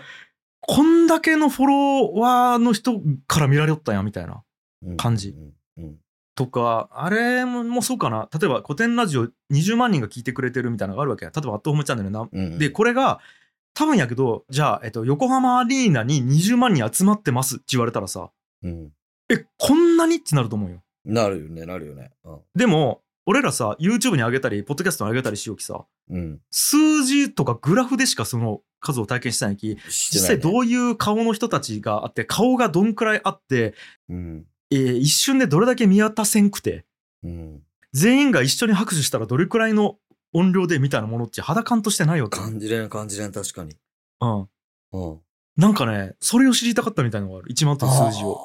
[0.61, 4.43] こんだけのフォロワーの人から見られよったんや、みたいな。
[4.83, 4.97] うん。
[4.97, 5.29] 感じ
[5.77, 5.83] うん。
[5.83, 5.95] うん。
[6.35, 8.29] とか、あれもそうかな。
[8.37, 11.31] 例えば古典ラジオ20万人が聞いてくれてるみたいなのがあるわけや。
[11.35, 12.27] 例えばアットホームチャンネルな。
[12.31, 12.57] うん。
[12.57, 13.19] で、これが、
[13.73, 18.31] 多分やけど、じゃあ、えっと、横浜アリーナに20万人集まってますって言われたらさ、
[18.63, 18.91] うん。
[19.29, 20.83] え、こんなにってなると思うよ。
[21.05, 22.11] なるよね、なるよね。
[22.53, 26.39] でも、俺らさ、YouTube に上げたり、ポッドキャストに上げたりしようきさ、うん。
[26.49, 33.73] 数字とかグラフでしかその数を体験してないき、実際どうういう顔の人たちがあって、顔がどんくらいあって、
[34.09, 34.45] うん。
[34.71, 36.85] えー一瞬でどれだけ見渡せんくて、
[37.23, 37.61] うん。
[37.93, 39.97] 全員が一緒に拍手したらどれくらいの
[40.33, 42.37] 音量でみたいなものって肌感としてないわけ。
[42.37, 43.75] 感じれん、感じれん、確かに。
[44.21, 44.47] うん。
[44.93, 45.19] うん。
[45.57, 47.51] なんかね、それを知りたかったみたいなのがある。
[47.51, 48.39] 1万という数字を。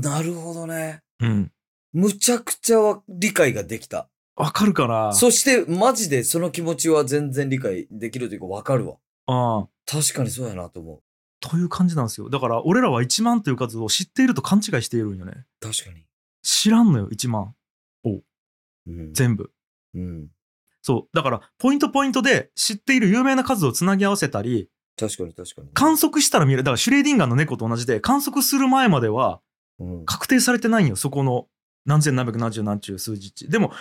[0.00, 1.02] なるほどね。
[1.18, 1.52] うん。
[1.92, 4.08] むちゃくちゃわ理解ができた。
[4.36, 8.96] わかるかなそして、マジでその気持ちは全然理解できるというかわかるわ。
[9.30, 9.68] ああ。
[9.86, 11.02] 確かにそうやなと思
[11.40, 12.28] という感じなんですよ。
[12.28, 15.32] だから、俺らは1万という数を知っていると勘違いしているんよね。
[15.36, 15.44] う。
[15.60, 16.04] 確かに。
[16.42, 17.54] 知らんのよ、1万。
[18.86, 19.12] うん。
[19.12, 19.50] 全部。
[19.94, 20.28] うん。
[20.82, 21.16] そう。
[21.16, 25.68] だから、ポイントポイントで知っている有名な数をつなぎ合わせたり、確かに確かに。
[25.72, 26.62] 観測したら見える。
[26.62, 29.40] だから、シュレーディンガーの猫と同じで、観測する前までは
[29.78, 30.04] うん。
[30.04, 31.48] 確定されてないんよ、そこの
[31.86, 33.48] 何千何百何十何十数字値。
[33.48, 33.72] でも、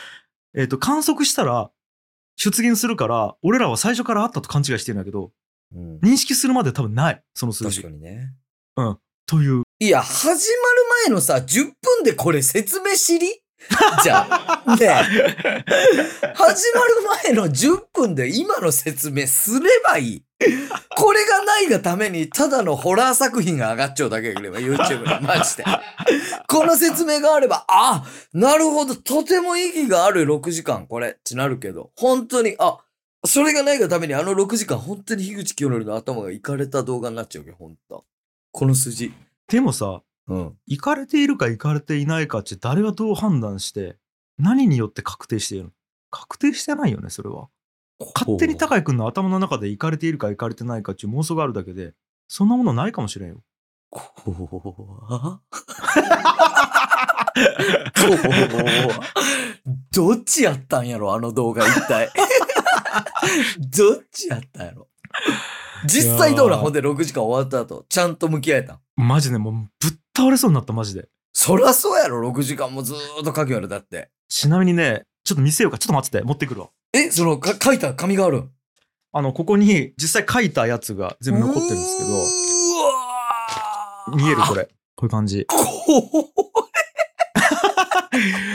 [0.53, 1.71] えっ、と、観測したら
[2.41, 5.31] 出現するから、俺らは最初からあったと勘違いしてるんだけど、
[5.75, 5.99] うん。
[5.99, 7.93] 認識するまで多分ない、その数字確か。
[7.93, 8.33] にね。
[9.25, 9.63] という。
[9.79, 10.47] いや、始まる
[11.07, 13.27] 前のさ、10分でこれ説明知り？
[14.03, 14.87] じゃあ、ね。
[16.35, 20.23] 始まる前の10分で今の説明すればいい。
[20.95, 25.27] これがないがために、ただのホラー作品が上がっちゃうだけやければ、YouTube に。
[25.27, 25.65] マジで。
[26.47, 32.77] この説明があれば、あ、なるほど、とても意義がある6時間、これ、ってなるけど、本当に、あ、
[33.25, 38.05] それがないがためにあの6時間、本当に樋口清則の頭がいかれた動画になっちゃうけど、本当
[38.51, 39.11] この数字。
[39.49, 40.57] でもさ、うん。
[40.67, 43.97] 行かれているか行かれていないかって誰がどう判断して、
[44.37, 45.71] 何によって確定しているの？
[46.11, 47.49] 確定してないよね、それは。
[48.15, 51.93] 勝手に高井君の頭の中で行かれているか行かれてないかっていう妄想があるだけで、
[52.27, 53.41] そんなものないかもしれんよ。
[53.91, 55.39] 怖
[59.91, 62.09] どっちやったんやろあの動画一体。
[63.59, 64.87] どっちやったんやろ？
[65.85, 68.79] 実際どうなほんで6時間終わった後、ちゃんと向き合えたん？
[68.95, 71.07] マジでもうぶっ倒れそうになった、マジで。
[71.31, 74.09] そらそうやろ ?6 時間もずーっと書くやろだって。
[74.27, 75.77] ちなみにね、ちょっと見せようか。
[75.77, 76.69] ちょっと待ってて、持ってくるわ。
[76.91, 77.93] え、その、か書いた？
[77.93, 78.51] 紙があるん？
[79.13, 84.65] あの、ここに実際書いたやつが全部残ってるんですけうど、わー見えるこれ。
[84.95, 85.45] こういう感じ。
[85.45, 85.55] こ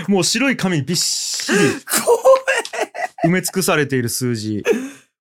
[0.08, 2.22] もう白い紙にびっしりこ
[3.24, 4.62] 埋め尽くされている数字。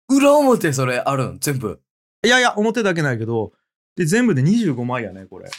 [0.09, 1.39] 裏表それあるん？
[1.39, 1.79] 全部。
[2.25, 3.51] いやいや、表だけないけど、
[3.95, 5.51] で、全部で25枚やね、これ。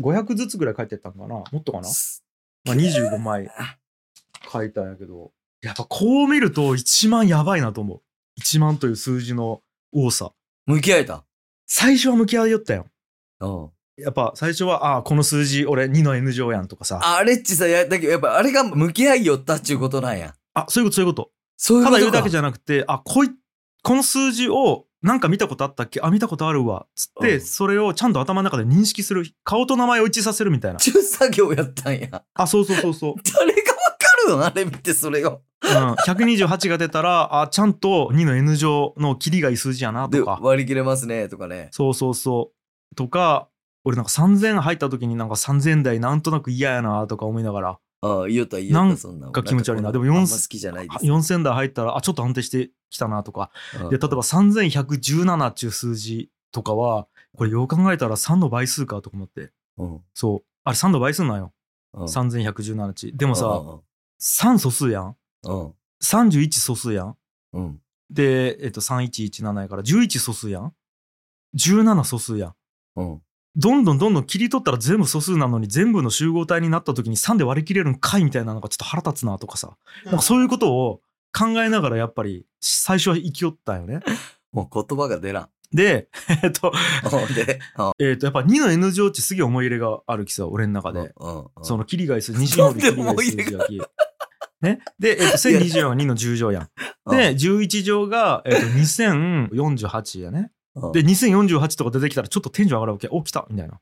[0.00, 1.26] 500ずつぐらい書いてったんかな？
[1.28, 1.88] もっとかな？
[2.64, 3.50] まあ、25枚。
[4.52, 8.02] 書いたんやけど、やっぱこう見ると1万やばいなと思う。
[8.40, 10.32] 1万という数字の多さ。
[10.66, 11.24] 向き合えた？
[11.66, 12.86] 最初は向き合いよったよ。
[13.40, 13.70] うん。
[14.02, 17.00] やっぱ最初は、ああ、この数字俺2の N 乗やんとかさ。
[17.02, 20.34] あれっちさ、や、だけどやっぱあれが向き合いよったっちゅうことなんや。
[20.54, 21.30] あ、そういうことそういうこと。
[21.56, 22.00] そういうことか。
[22.00, 23.30] ただ言うだけじゃなくて、あ、こい、
[23.82, 26.00] この数字をなんか見たことあったっけ？
[26.02, 26.86] あ、見たことあるわ。
[26.94, 29.24] つって、うんそれをちゃんと頭の中で認識する。
[29.44, 30.78] 顔と名前を一致させるみたいな。
[30.78, 32.22] 中作業やったんや。
[32.34, 33.14] あ、そうそうそうそう。
[33.36, 35.42] 誰がわかるんあれ見てそれを。
[35.64, 40.38] うん、128が出たら、あ、ちゃんと2の N 乗の切りがいい数字やなで、とか。
[40.42, 41.68] 割り切れますね、とかね。
[41.72, 42.52] そうそうそ
[42.92, 42.94] う。
[42.96, 43.48] とか、
[43.84, 49.42] 俺なんか3000入った時になんか3000台なんとなく嫌やなとか思いながら、ああ、言おった言おった、なんか。
[49.42, 51.04] 気持ち悪いなでもんかこの四あんま好きじゃないです。
[51.04, 53.50] 4000台入ったら、あ、ちょっと安定してきたなとか。
[53.80, 59.52] うんで、例えば3117っていう数字とかは、これよう考えたら3の倍数かとか思って。
[59.78, 60.00] うん。
[60.14, 60.44] そう。
[60.64, 61.52] あれ3の倍数なんよ。
[61.94, 62.04] うん。
[62.04, 63.12] 3117値。
[63.12, 63.82] でもさ、う
[64.20, 65.04] 3素数やん。
[65.04, 65.74] んうん。
[66.02, 67.16] 31素数やん。
[67.52, 67.80] うん。
[68.10, 70.74] で、えっと、3117やから11素数やん。
[71.56, 72.54] 17素数やん。
[72.96, 73.22] うん。
[73.56, 79.76] どんどんどんどん切り取ったら全部素数なのに全部の集合体になった時に3で割り切れるんかいみたいなのがちょっと腹立つなとかさ。
[80.04, 81.00] なんかそういうことを
[81.36, 84.00] 考えながらやっぱり最初は生きよったんよね。
[84.52, 85.48] もう言葉が出らん。
[85.74, 86.08] で、
[86.42, 86.72] えっと、
[87.34, 91.14] で、うんえっと、やっぱ2の N 乗値すげえ思い入れがあるきさ、俺の中で。
[91.62, 93.80] その切り返す、西の方で切り返す数字がき。
[94.60, 94.80] ね？
[94.98, 96.68] で、えっと、1024は2の10乗やん。
[97.10, 100.52] で、11乗が、えっと、2048やね。
[100.74, 103.08] うんで、2048とか出てきたらちょっとテンション上がるわけ。
[103.10, 103.80] お、来たみたいな。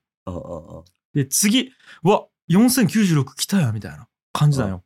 [1.14, 1.72] で、次、
[2.03, 4.83] うわ、4096来たやみたいな感じだよ。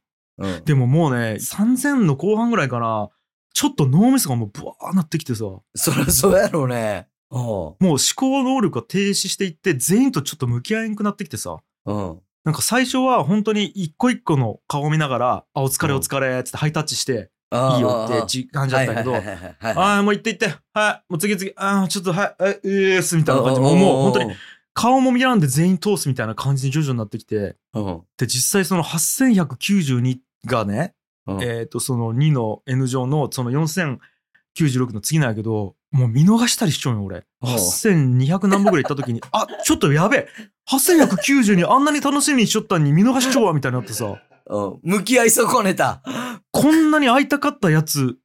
[0.65, 3.09] でももうね、3000の後半ぐらいかな、
[3.55, 7.09] ちょっと脳みそがもうブワーなってきてさ、もそりゃそうやろうね。
[7.31, 7.41] うん。
[7.41, 12.21] う思考能力が停止していって、全員とちょっと向き合えんくなってきてさ、うん。
[12.45, 17.34] なんか最初は本当に一個一個の顔を見ながら、あ、お疲れうんお疲れっつってハイタッチして、あ
[17.77, 24.35] いいよってじ感じだったけど、ああ、もう行って行って、はい、もう次々、ああ、ちょっと、はい、え、えーす、みたいな感じで、もうもう本当に
[24.75, 28.03] 顔も見らんで全員通すみたいな感じに徐々になってきて、うん。
[28.19, 30.95] で、実際その8192がね、
[31.27, 31.43] うん。
[31.43, 37.19] えっ、と、その2の N 乗のその4096の次なんやけど、もう見逃したりしちゃうよ、俺。
[37.19, 40.29] うん8200何歩ぐらい行った時に、あ、ちょっとやべえ
[40.69, 44.81] !8190 あんなに楽しみにしちゃったのに見逃しちゃうわ、みたいになってさ、うん。
[44.83, 46.03] 向き合い損ねた。
[46.51, 48.17] こんなに会いたかったやつ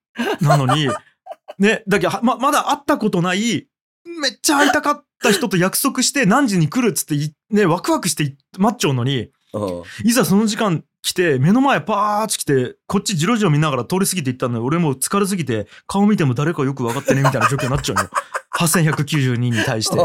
[0.42, 0.90] なのに、
[1.60, 3.68] ね、だけど、はま、まだ会ったことない、
[4.22, 9.84] めっちゃ会いたかった人と約束して何時に来るっつってい、ね、ワクワクしてい待っちゃうのに、うん。
[10.04, 18.10] いざその時間来て、目の前パーッと来て、こっちじろじろ見ながら通り過ぎていったのに、俺もう疲れすぎて、顔見ても誰かよく分かってね、みたいな状況になっちゃうのよ。
[18.58, 19.98] 8192に対して。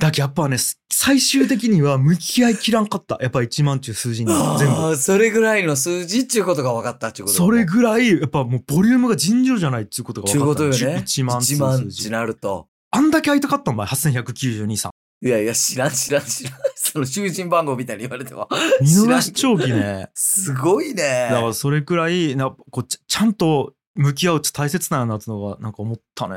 [0.00, 0.06] うん。
[0.06, 0.56] だけどやっぱね、
[0.90, 3.18] 最終的には向き合いきらんかった。
[3.20, 4.96] やっぱ1万っていう数字に全部。
[4.96, 10.70] それぐらいの数字っちゅうことが分かったっちゅうことそれぐらい、やっぱもうボリュームが尋常じゃないっていうことがちゅう分かった。
[10.70, 11.02] ことよね。
[11.04, 12.10] 1万ってい1万っう数字ち。
[12.10, 12.68] なると。
[12.90, 14.92] あんだけ会いたかったんばい、8192さん。
[15.22, 16.54] いやいや、知らん知らん知らん。
[16.74, 18.48] その囚人番号みたいに言われても。
[18.80, 20.08] 見逃し長期ね。
[20.14, 21.28] すごいね。
[21.30, 26.36] だからそれくらいなこうちちゃんと向き合うって大切なんやなってのがなんか思ったね。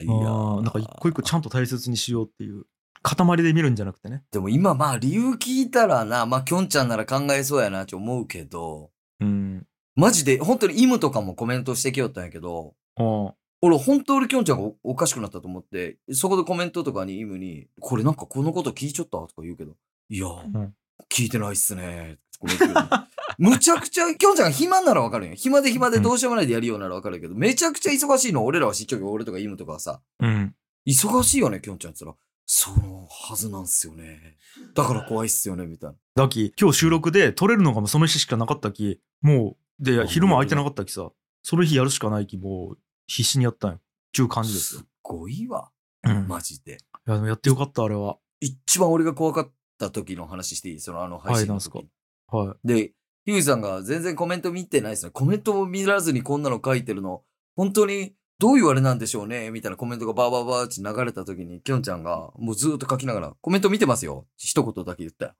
[0.00, 2.64] いやなんか一個一個ちゃんと大切にしようっていう
[3.02, 4.22] 塊で見るんじゃなくてね。
[4.30, 9.66] でも今まあ理由聞いたらな、まあきょんちゃんなら考えそうやなって思うけど、うん。
[9.94, 19.76] マジで本当にイムとかもコメントしてきよったんやけど、あ俺本当にきょんちゃんがおおかしくなったと思って、そこでコメントとかにイムに、これなんかこのこと聞いちゃったとか言うけど、
[20.08, 20.74] いや、ん
[21.08, 22.18] 聞いてないっすね。
[23.38, 25.34] むちゃくちゃ、きょんちゃんが暇ならわかるんよ。
[25.36, 30.54] 暇で暇でどうしようもないでやるようならわかるけど、めちゃくちゃ忙しいの俺らは知っちゃうけど、俺とかイムとかはさ、うん。
[30.86, 34.36] 忙しいよね、きょんちゃんって言ったら、そのはずなんすよね。
[34.74, 35.96] だから怖いっすよね、みたいな。
[36.24, 41.10] だき、今日収録で撮れるのがその日しかなかったき、もう、で、あ昼間空いてなかったきさ、
[41.42, 43.80] その日やるしかないき、もう必死にやったんよ。
[44.12, 44.80] ちゅう感じですよ。
[44.80, 45.70] すごいわ。
[46.04, 46.24] うん。
[46.24, 46.78] いマジで。
[47.06, 48.18] や、でもやってよかった、あれは。
[48.40, 50.80] 一番俺が怖かった時の話していい？
[50.80, 51.86] そのあの配信の時、はい
[52.32, 52.92] なんはで、
[53.24, 55.10] ヒューさんが全然コメント見てないですね。
[55.12, 57.22] コメントも見らずにこんなの書いてるの、
[57.56, 59.52] 本当にどういうあれなんでしょうね？
[59.52, 64.26] みたいなコメントがバーバーバーって流れた時に、きょんちゃんがもうずーっと書きながら、コメント見てますよ。
[64.36, 65.32] 一言だけ言ったよ。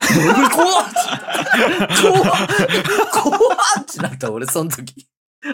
[0.00, 0.84] 俺怖っ
[2.00, 2.28] 怖っ
[3.12, 3.38] 怖っ
[3.82, 5.06] ってなった俺その時。
[5.44, 5.52] あ、あ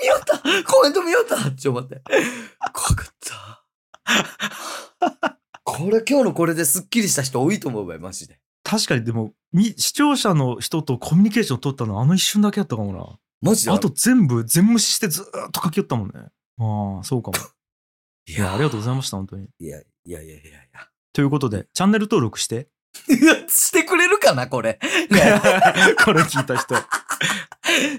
[0.00, 0.38] 見よった
[0.72, 2.00] コメント見よったって思って。
[2.72, 3.66] 怖かった。
[5.64, 8.40] これ今日のこれですっきりした人多いと思うわよ、マジで。
[8.64, 9.34] 確かにでも、
[9.76, 13.18] 視聴者の人とコミュニケーション取ったのあの一瞬だけやったかもな。
[13.46, 16.14] マジであと全部全無視してずーっと書き寄ったもんね。
[16.58, 17.36] ああ、そうかも。
[18.28, 19.48] いいや、ありがとうございました、本当に。
[19.60, 20.88] いや、いやいやいやいや。
[21.12, 22.68] ということで、チャンネル登録して。
[23.48, 24.78] してくれるかなこれ。
[26.04, 26.74] これ聞いた人。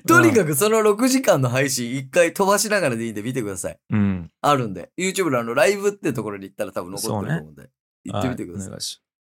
[0.07, 3.79] とにかくその6時間の配信一回飛ばしながらでいいんで見てください。
[3.91, 4.31] うん。
[4.41, 4.91] あるんで。
[4.97, 7.69] YouTube のあのライブってところに行ったら多分残ってると思うんで。
[8.05, 8.71] 行ってみてください。
[8.71, 8.81] はい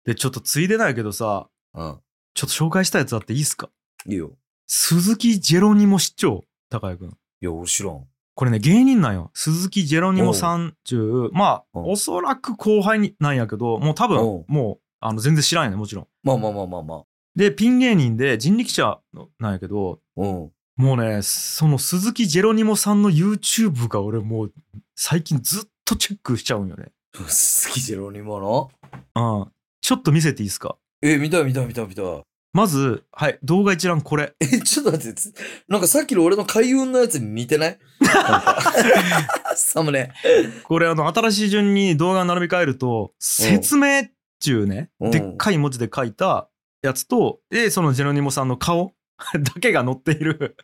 [0.06, 2.00] で、ちょっとついでないけどさ、うん。
[2.32, 3.68] ちょっと紹介したやつあっていいっすか？
[4.06, 4.32] いいよ。
[4.72, 7.08] 鈴木ジェロニモ市長、高谷くん。
[7.08, 8.04] いや、俺知らん。
[8.36, 9.32] これね、芸人なんよ。
[9.34, 16.06] 鈴木ジェロニモさんちゅう、まあ、おそらく後輩になんやけど、もう多分もう、あの、全然知らんよね、もちろん。
[16.22, 17.04] まあまあまあまあまあ。
[17.34, 20.52] で、ピン芸人で人力車のなんやけど、うん。
[20.76, 24.52] もうね、その鈴木ジェロニモさんの YouTube が俺もう
[24.94, 26.92] 最近ずっとチェックしちゃうんよね。
[27.18, 27.24] 好
[27.72, 28.70] きジェロニモの？
[29.16, 29.52] うん。
[29.80, 30.76] ちょっと見せていいですか？
[31.02, 32.22] え、見たい見たい見たい見たい。
[32.52, 34.34] まず、はい、動画一覧これ。
[34.40, 35.32] え、ちょっと待って、つ
[35.68, 37.78] なんかさっきの俺の開運のやつに似てない？
[39.56, 40.12] サムネ。
[40.64, 44.10] これあの、新しい順に動画並び替えると、説明っ
[44.40, 45.10] ちゅうね、うん。
[45.10, 46.48] でっかい文字で書いた
[46.82, 48.92] やつと、で、そのジェロニモさんの顔
[49.34, 50.56] だけが載っている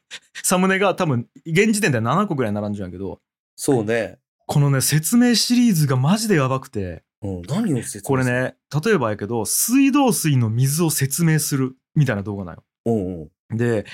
[0.43, 3.21] サムネが多分、現時点で7個ぐらい並んじゃうんやけど、
[3.55, 4.19] そうね。
[4.47, 8.25] このね、説明シリーズがマジでやばくて、うん、何を説明これ。
[8.25, 12.65] ね、例えばやけど、水道水の水を説明するみたいな動画なんよ。
[12.87, 13.57] うんうん。
[13.57, 13.87] で、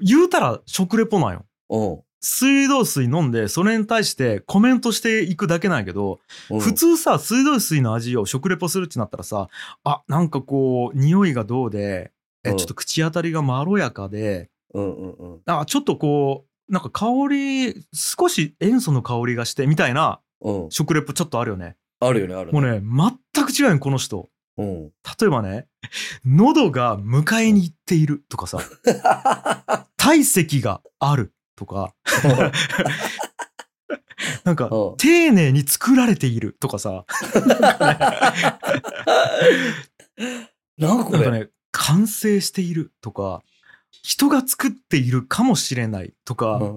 [0.00, 1.44] 言うたら食レポなんよ。
[1.70, 6.18] うん水道水飲んで、それに対してコメントしていくだけなんやけど、
[6.50, 6.60] うん。
[6.60, 9.48] 普通さ、水道水の味を食レポするってなったらさ、
[9.84, 12.10] あ、なんかこう、匂いがどうで、
[12.44, 15.40] え、うんちょっと口当たりがまろやかで、うんうんうん。
[15.46, 20.70] あ、ちょっとこう、なんか香り、少し塩素の香りがして、みたいなうん。
[20.70, 21.76] 食レポちょっとあるよね。
[22.00, 24.28] あるよね、あるもうね、全く違うよ、この人。
[24.56, 24.84] うん。
[24.86, 25.66] 例えばね、
[26.24, 28.58] 喉が迎えに行っているとかさ、
[29.96, 31.94] 体積があるとか、
[34.44, 34.96] なんか、うん。
[34.96, 37.04] 丁寧に作られているとかさ、
[40.76, 41.18] なんかこれ。
[41.18, 43.42] なんかね、完成しているとか、
[43.90, 46.76] 人が作っているかもしれないとか、うん。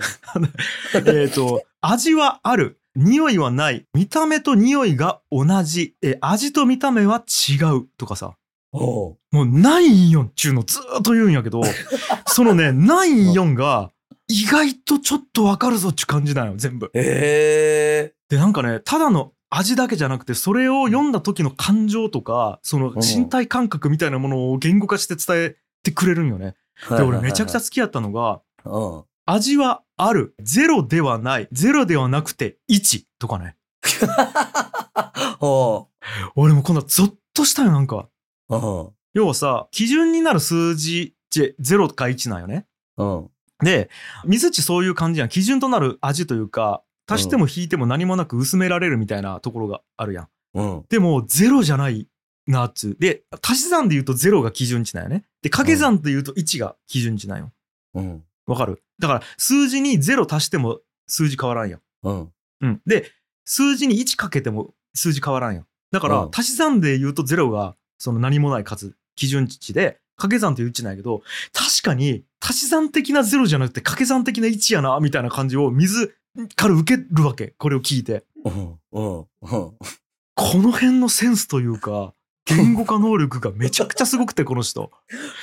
[1.07, 2.80] えっと、味はある。
[2.95, 3.85] 匂いはない。
[3.93, 5.95] 見た目と匂いが同じ。
[6.01, 8.35] え、味と見た目は違うとかさ。
[8.73, 11.61] もうないんよっちゅうのずーっと言うんやけど、
[12.27, 13.91] そのね、ないんよんが
[14.27, 16.89] 意外とちょっとわかるぞっちゅう感じなんよ、全部。
[16.93, 18.13] へえ。
[18.29, 26.55] で、なんかね、ただの味だけじゃなくて、それを読んだ時の感情とか、その身体感覚みたいなものを言語化して伝えてくれるんよね。
[26.89, 29.03] で、俺めちゃくちゃ好きやったのが、うん。
[29.25, 30.35] 味はある。
[30.41, 31.47] ゼロではない。
[31.51, 33.55] ゼロではなくて1とかね。
[35.39, 35.87] おう
[36.35, 38.07] 俺もこんなゾッとしたよ、なんか。
[38.49, 38.89] うん。
[39.13, 42.65] 要はさ、基準になる数字って0か1なんよね。
[42.97, 43.29] うん。
[43.63, 43.89] で、
[44.25, 45.29] 水っちそういう感じやん。
[45.29, 50.27] 基準となる味というか、足しても引いても何もなく薄められるみたいなところがあるやん。
[50.53, 50.85] うん。
[50.89, 52.07] でも、ゼロじゃない
[52.47, 52.95] なっつう。
[52.99, 55.23] で、足し算で言うとゼロが基準値なんよね。
[55.41, 57.51] で、掛け算で言うと1が基準値なんよ。
[57.95, 58.23] うん。
[58.47, 58.81] わかる？
[59.01, 61.81] だから、数字にゼロ足しても数字変わらんやん。
[62.03, 62.29] うん。
[62.61, 62.81] うん。
[62.85, 63.11] で、
[63.43, 65.65] 数字に1かけても数字変わらんやん。
[65.91, 76.15] だから、うん足し算で言うとゼロがその何もない数、基準値で、掛け算という値なんやけど、確かに足し算的なゼロじゃなくて掛け算的な1やな、みたいな感じを水
[76.55, 77.55] から受けるわけ。
[77.57, 78.23] これを聞いて。
[78.45, 78.79] うん。
[78.91, 79.17] うん。
[79.19, 79.25] うん。
[79.41, 82.13] この辺のセンスというか、
[82.45, 84.91] 言語化能力がめちゃくちゃすごくて、この人。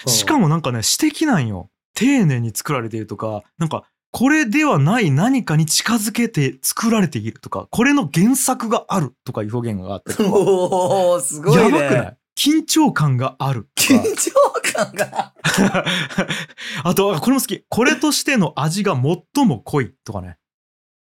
[0.07, 1.71] しかもなんかね、指摘なんよ。
[1.99, 10.15] 丁寧に作られているとか、なんか、これではない何かに近づけて作られているとか、これの原作があるとかいう表現があって。
[10.23, 11.63] おおすごいね。
[11.63, 12.19] やばくない？
[12.39, 14.05] 緊張感があると緊か。
[14.05, 15.35] 張感が。
[16.85, 17.65] あと、あこれも好き。
[17.69, 20.39] これとしての味が最も濃いとかね。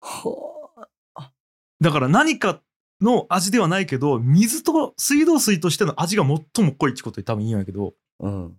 [0.02, 0.72] ほ
[1.80, 2.60] だから何か
[3.02, 8.58] の味ではないけど、水と水道水としての味が最も濃いってことで多分いいんやけど、うん。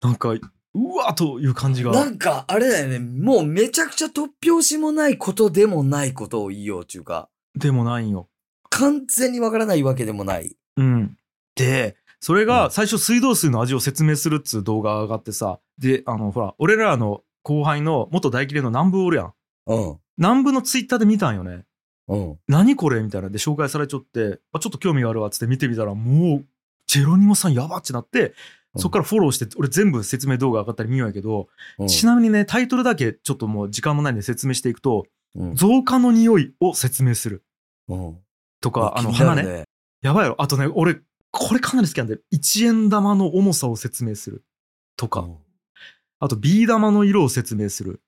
[0.00, 0.28] なんか、
[0.74, 1.92] うわーという感じが。
[1.92, 2.98] なんか、あれだよね。
[2.98, 8.28] もうめちゃくちゃ突拍子もないことでもないことを言いようっていうか、でもないんよ。
[8.70, 10.56] 完全にわからないわけでもない。
[10.76, 11.16] うん。
[11.54, 19.32] で、それうんが最初水道水の味を説明するっつう動画が上がってさ、で、あの、ほら、俺らの後輩の元大嫌いの南部おるやん。
[19.66, 19.98] うん。
[20.16, 21.64] 南部のツイッターで見たんよね。
[22.08, 22.38] うん。
[22.48, 23.28] 何これみたいな。
[23.28, 26.46] で、紹介されちゃって、あ、ちょっと興味があるわっつって見てみたら、もう、
[26.86, 28.34] ジェロニモさんやばってなって、
[28.76, 31.48] そっからフォローして、俺全部説明動画上がったり見ようやけど、
[31.78, 31.88] うん。
[31.88, 35.54] ちなみにね、タイトルだけちょっともう時間もないんで説明していくと、うん。
[35.54, 37.44] 増加の匂いを説明する
[37.88, 38.18] うん。
[38.60, 39.64] とか、あの、花ね。
[40.00, 40.36] やばいやろ。
[40.40, 41.00] あとね、俺、
[41.30, 44.44] これかなり好きなんで、1円玉の重さを説明する
[44.96, 45.28] とか、
[46.18, 48.00] あと、ビー玉の色を説明する。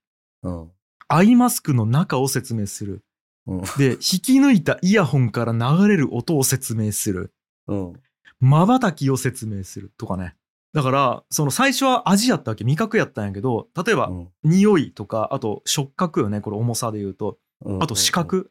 [0.42, 0.70] うん。
[1.08, 3.04] アイマスクの中を説明する。
[3.46, 3.60] うん。
[3.76, 7.34] で、 引き抜いたイヤホンから流れる音を説明する。
[7.66, 7.92] うん。
[8.40, 10.36] 瞬きを説明するとかね。
[10.74, 17.38] だから、その最初は味やったわけ、味覚やったんやけど、例えば、うん匂いとか、あと触覚よね、これ重さで言うと。
[17.64, 18.50] うんあと視覚、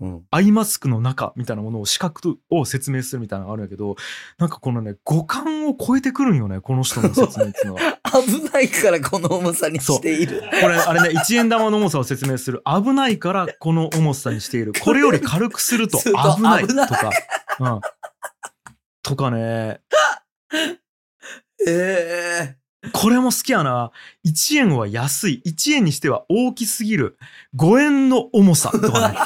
[0.00, 3.96] うんアイマスクの中みたいなものを視覚を説明するみたいなのがあるんやけど、
[4.38, 7.80] なんかこのね、五感を超えてくるんよね、この人の説明っていうのは。
[8.24, 10.42] 危ないからこの重さにしている。
[10.60, 12.62] これ、あれね、一円玉の重さを説明する。
[12.64, 14.72] 危ないからこの重さにしている。
[14.80, 15.98] これより軽くすると
[16.36, 17.10] 危ないとか。
[17.58, 17.80] うん。
[19.02, 19.80] とかね、
[21.66, 22.56] え
[22.92, 23.90] これも好きやな。
[24.26, 25.42] 1円は安い。
[25.46, 27.18] 1円にしては大きすぎる。
[27.56, 29.18] 5円の重さとかね。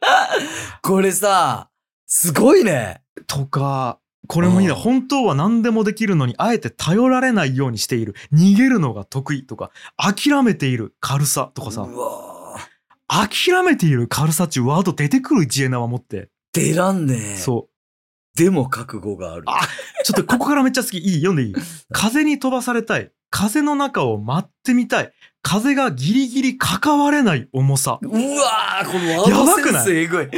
[0.00, 1.70] ー、 これさ、
[2.06, 3.02] すごいね。
[3.26, 4.74] とか、これもいいな。
[4.74, 8.14] うん本当は何でもできるのに、あえて頼られないようにしている。
[8.32, 12.34] 逃げるのが得意とか、諦めている軽さとかさ、うわー
[13.28, 16.30] 諦めている軽さっていうワード出てくる1円玉持って。
[16.52, 17.73] 出らんねそう。
[18.36, 19.42] でも覚悟がある。
[19.46, 19.60] あ
[20.04, 20.98] ちょっとここからめっちゃ好き。
[20.98, 21.54] いい読んでいい？
[21.92, 23.10] 風に飛ばされたい。
[23.30, 25.12] 風の中を待ってみたい。
[25.42, 27.98] 風がギリギリ関われない重さ。
[28.02, 30.28] うわーこのワードセンスえぐい。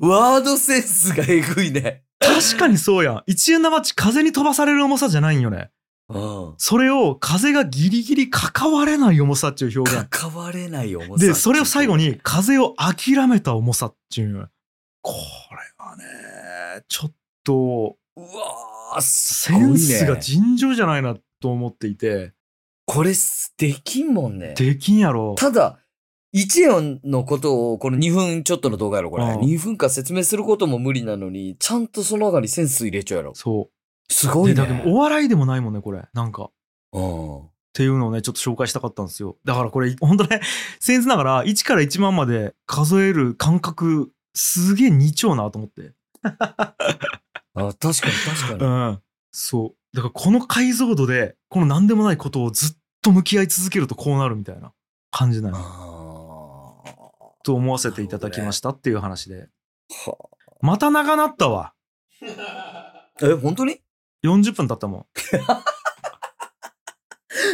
[0.00, 2.02] ワードセンスがえぐいね。
[2.18, 3.22] 確かにそうやん。
[3.26, 5.70] 一円玉っち風に飛ばされる重さじゃないんよね。
[6.08, 6.54] うん。
[6.58, 10.06] それを風がギリギリ関われない重さっていう表現。
[10.08, 11.26] 関われない重さ。
[11.26, 11.96] で、それを最後。
[11.96, 14.48] に風を諦めた重さっていう
[15.02, 15.12] こ
[15.52, 16.04] れはね、
[16.88, 17.12] ちょっ
[17.46, 19.56] とうわセ。
[19.56, 22.32] ンスが尋常じゃないなと思っていて、
[22.86, 23.12] これ
[23.56, 24.54] できんもんね。
[24.54, 25.34] できんやろ。
[25.36, 25.78] ただ、
[26.34, 29.24] 1円のことを、この2分ちょっとの動画やろ、これ。
[29.24, 33.34] うん2分間説明することも無理なのに、ちゃんとその中にセンス入れちゃうやろ。
[33.34, 34.12] そう。
[34.12, 34.54] すごいね。
[34.54, 36.02] でだけどお笑いでもないもんね、これ。
[36.12, 36.44] なんか。
[36.44, 36.50] っ
[36.92, 37.48] うん。
[37.72, 39.36] ていうのをね、ちょっと紹介したかったんですよ。
[39.44, 40.40] だからこれ、本当ね、
[40.80, 45.92] センスながら1から1万まで数える感覚、すげえ二丁なと思って。
[47.56, 48.94] あ、確かに確かうに。
[48.96, 49.00] ん。
[49.32, 49.96] そう。
[49.96, 54.72] だからこの解像度で、この何でもないことをずっと向き合い続けるとこうなるみたいな
[55.10, 55.58] 感じなの。
[55.58, 56.82] あ
[57.42, 59.48] と思わせていただきましたっていう話で。
[60.60, 61.72] また長なったわ。
[63.22, 63.80] え、本当に
[64.24, 65.06] ？40分経ったもん。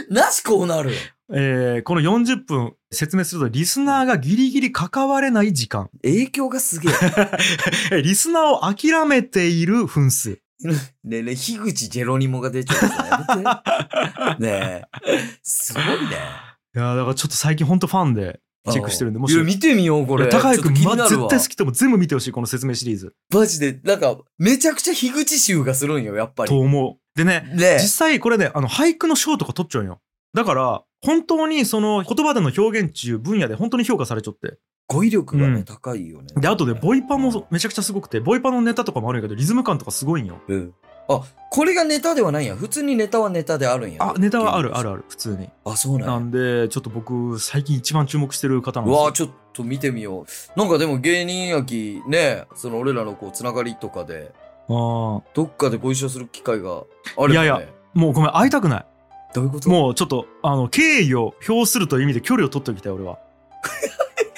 [0.15, 0.93] なしこうなる。
[1.33, 5.91] えーこの40分説明すると、リスナーがギリギリ関われない時間。
[6.03, 6.91] 影響がすげ
[7.91, 8.03] え。
[8.03, 10.39] リスナーを諦めている分数。
[10.63, 13.35] ねえねえ、樋口ジェロニモが出ちゃ
[14.39, 14.47] うね。
[14.49, 15.19] ねえ。
[15.43, 16.17] すごいね。
[16.75, 18.41] いやーだからちょっと最近ほんとファンで
[18.71, 20.29] チェックしてるんで、もしいや、見てみよう、これ。
[20.29, 23.15] 高井君、ちょまっと気になるわ絶対好きでも全部見てほしい、この説明シリーズ。
[23.35, 26.49] マジで、なんか、めちゃくちゃ樋口集がするんよ、やっぱり。
[26.49, 27.19] と思う。
[27.19, 30.01] でね、ね実際これね、あの俳句の賞とか取っちゃうんよ。
[30.33, 34.59] だから、本当にその言葉での表現っていう分野で本当に評価されちゃって。
[34.89, 36.29] 語彙力がね、うん高いよね。
[36.37, 40.39] で、あとでボイパもめちゃくちゃすごくて、ボイパのネタとかもあるんやけど、リズム感とかすごいんよ。
[40.49, 40.75] うん。
[41.09, 42.55] あ、これがネタではないんや。
[42.55, 44.03] 普通にネタはネタであるんや。
[44.03, 45.49] あ、ネタはあるあるある、普通に。
[45.65, 49.01] あ、そうなんやなんで、ちょっと僕、最近一番注目してる方なんですよ。
[49.01, 50.27] うわあちょっと見てみよ
[50.57, 50.59] う。
[50.59, 54.33] なんかでも芸人やき、ね、その俺らのこう、つながりとかで、
[54.69, 56.85] あーどっかでご一緒する機会が
[57.19, 57.47] あるよね。
[57.47, 58.87] いやいやもうごめん、会いたくない。
[59.35, 59.69] どういうこと？
[59.71, 63.19] もうちょっと、あの、敬意を表するという意味で距離を取っておきたい、俺は。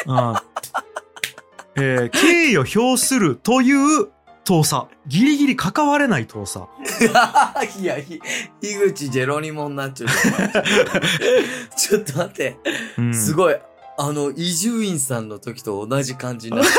[0.07, 0.37] うん
[1.77, 4.09] えー敬意を表するという
[4.45, 4.87] 遠さ。
[5.07, 6.69] ギリギリ関われない遠さ。
[7.81, 8.21] いや、ひ、
[8.61, 10.11] 樋口ジェロニモになっちゃう。
[11.77, 12.57] ちょっと待って。
[12.99, 13.57] うんすごい。
[13.97, 16.79] あの、伊集院さんの時と同じ感じになってる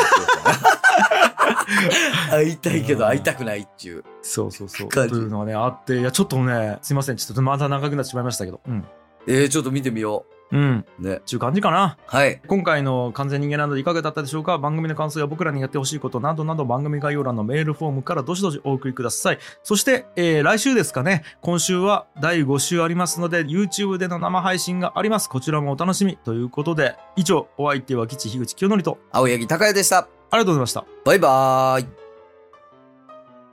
[2.31, 4.03] 会いたいけど会いたくないっていう。
[4.21, 4.89] そうそうそう。
[4.89, 7.17] というのがね、あって、いや、ちょっとね、すいません。
[7.17, 8.61] ちょっとまた長くなってしまいましたけど。
[8.67, 8.85] うん。
[9.27, 10.85] えー、ちょっと見てみようん。
[10.99, 11.03] う。
[11.03, 11.21] ね。
[11.25, 11.97] ちゅう感じかな。
[12.05, 12.39] はい。
[12.47, 14.59] 今回の完全人間ランドいかがだったでしょうか？
[14.59, 19.39] 番組の感想や僕らにやってほしいことなどなど番組概要欄のメールフォームからどしどしお送りください。
[19.63, 25.27] そして、えー来週ですかね、今週は第5週ありますので YouTube での生配信があります。
[25.29, 30.14] こちらもお楽しみということで、以上、お相手は吉樋口清則と青柳高也でした。
[30.31, 30.85] ありがとうございました。
[31.05, 31.87] バイバーイ。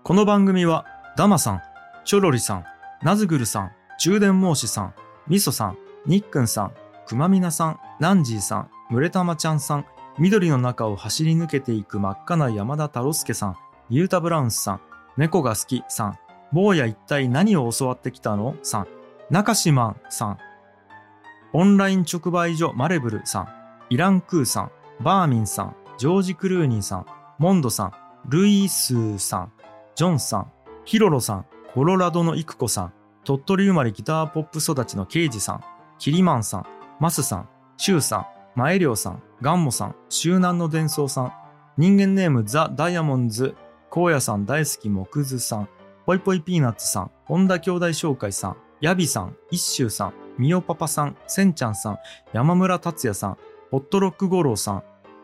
[0.02, 1.62] この番組はダマさん、
[2.04, 2.64] チョロリさん、
[3.02, 4.94] ナズグルさん、充電申しさん、
[5.28, 6.72] ミソさん、ニックンさん、
[7.06, 9.86] くまみなさん、ナンジーさん、ムレタマちゃんさん、
[10.18, 13.56] 緑の中を走り抜けていく真っ赤な山田太郎介さん、
[13.90, 14.80] ユータ・ブラウンスさん、
[15.16, 16.18] 猫が好きさん、
[16.52, 18.88] 坊や一体何を教わってきたのさん、
[19.30, 20.38] 中島んさん、
[21.52, 23.48] オンライン直売所マレブルさん、
[23.90, 24.70] イランクーさん、
[25.00, 27.06] バーミンさん、ジョージ・クルーニーさん、
[27.38, 27.92] モンドさん、
[28.28, 29.52] ルイスさん、
[29.94, 30.52] ジョンさん、
[30.84, 32.92] ヒロロさん、コロラドのイクコさん、
[33.22, 35.60] 鳥取生まれギターポップ育ちのケイジさん、
[36.00, 36.66] キリマンさん、
[36.98, 38.26] マスさん、シュウさん、
[38.56, 41.32] マエリョウさん、ガンモさん、周南の伝奏さん、
[41.76, 43.54] 人間ネームザ・ダイヤモンズ、
[43.88, 45.68] コウヤさん大好きモクズさん、
[46.04, 51.98] ぽいぽいピーナッツさん、本田兄弟紹介さん、ヤビさん、イッシュ周さん、ミオパパさん、センちゃんさん、
[52.32, 53.36] 山村達也さん、
[53.70, 54.82] ホットロック五郎さん、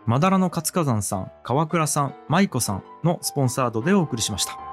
[0.09, 4.68] まだらの活火山さん、川倉さん、舞子さんのスポンサードでお送りしました。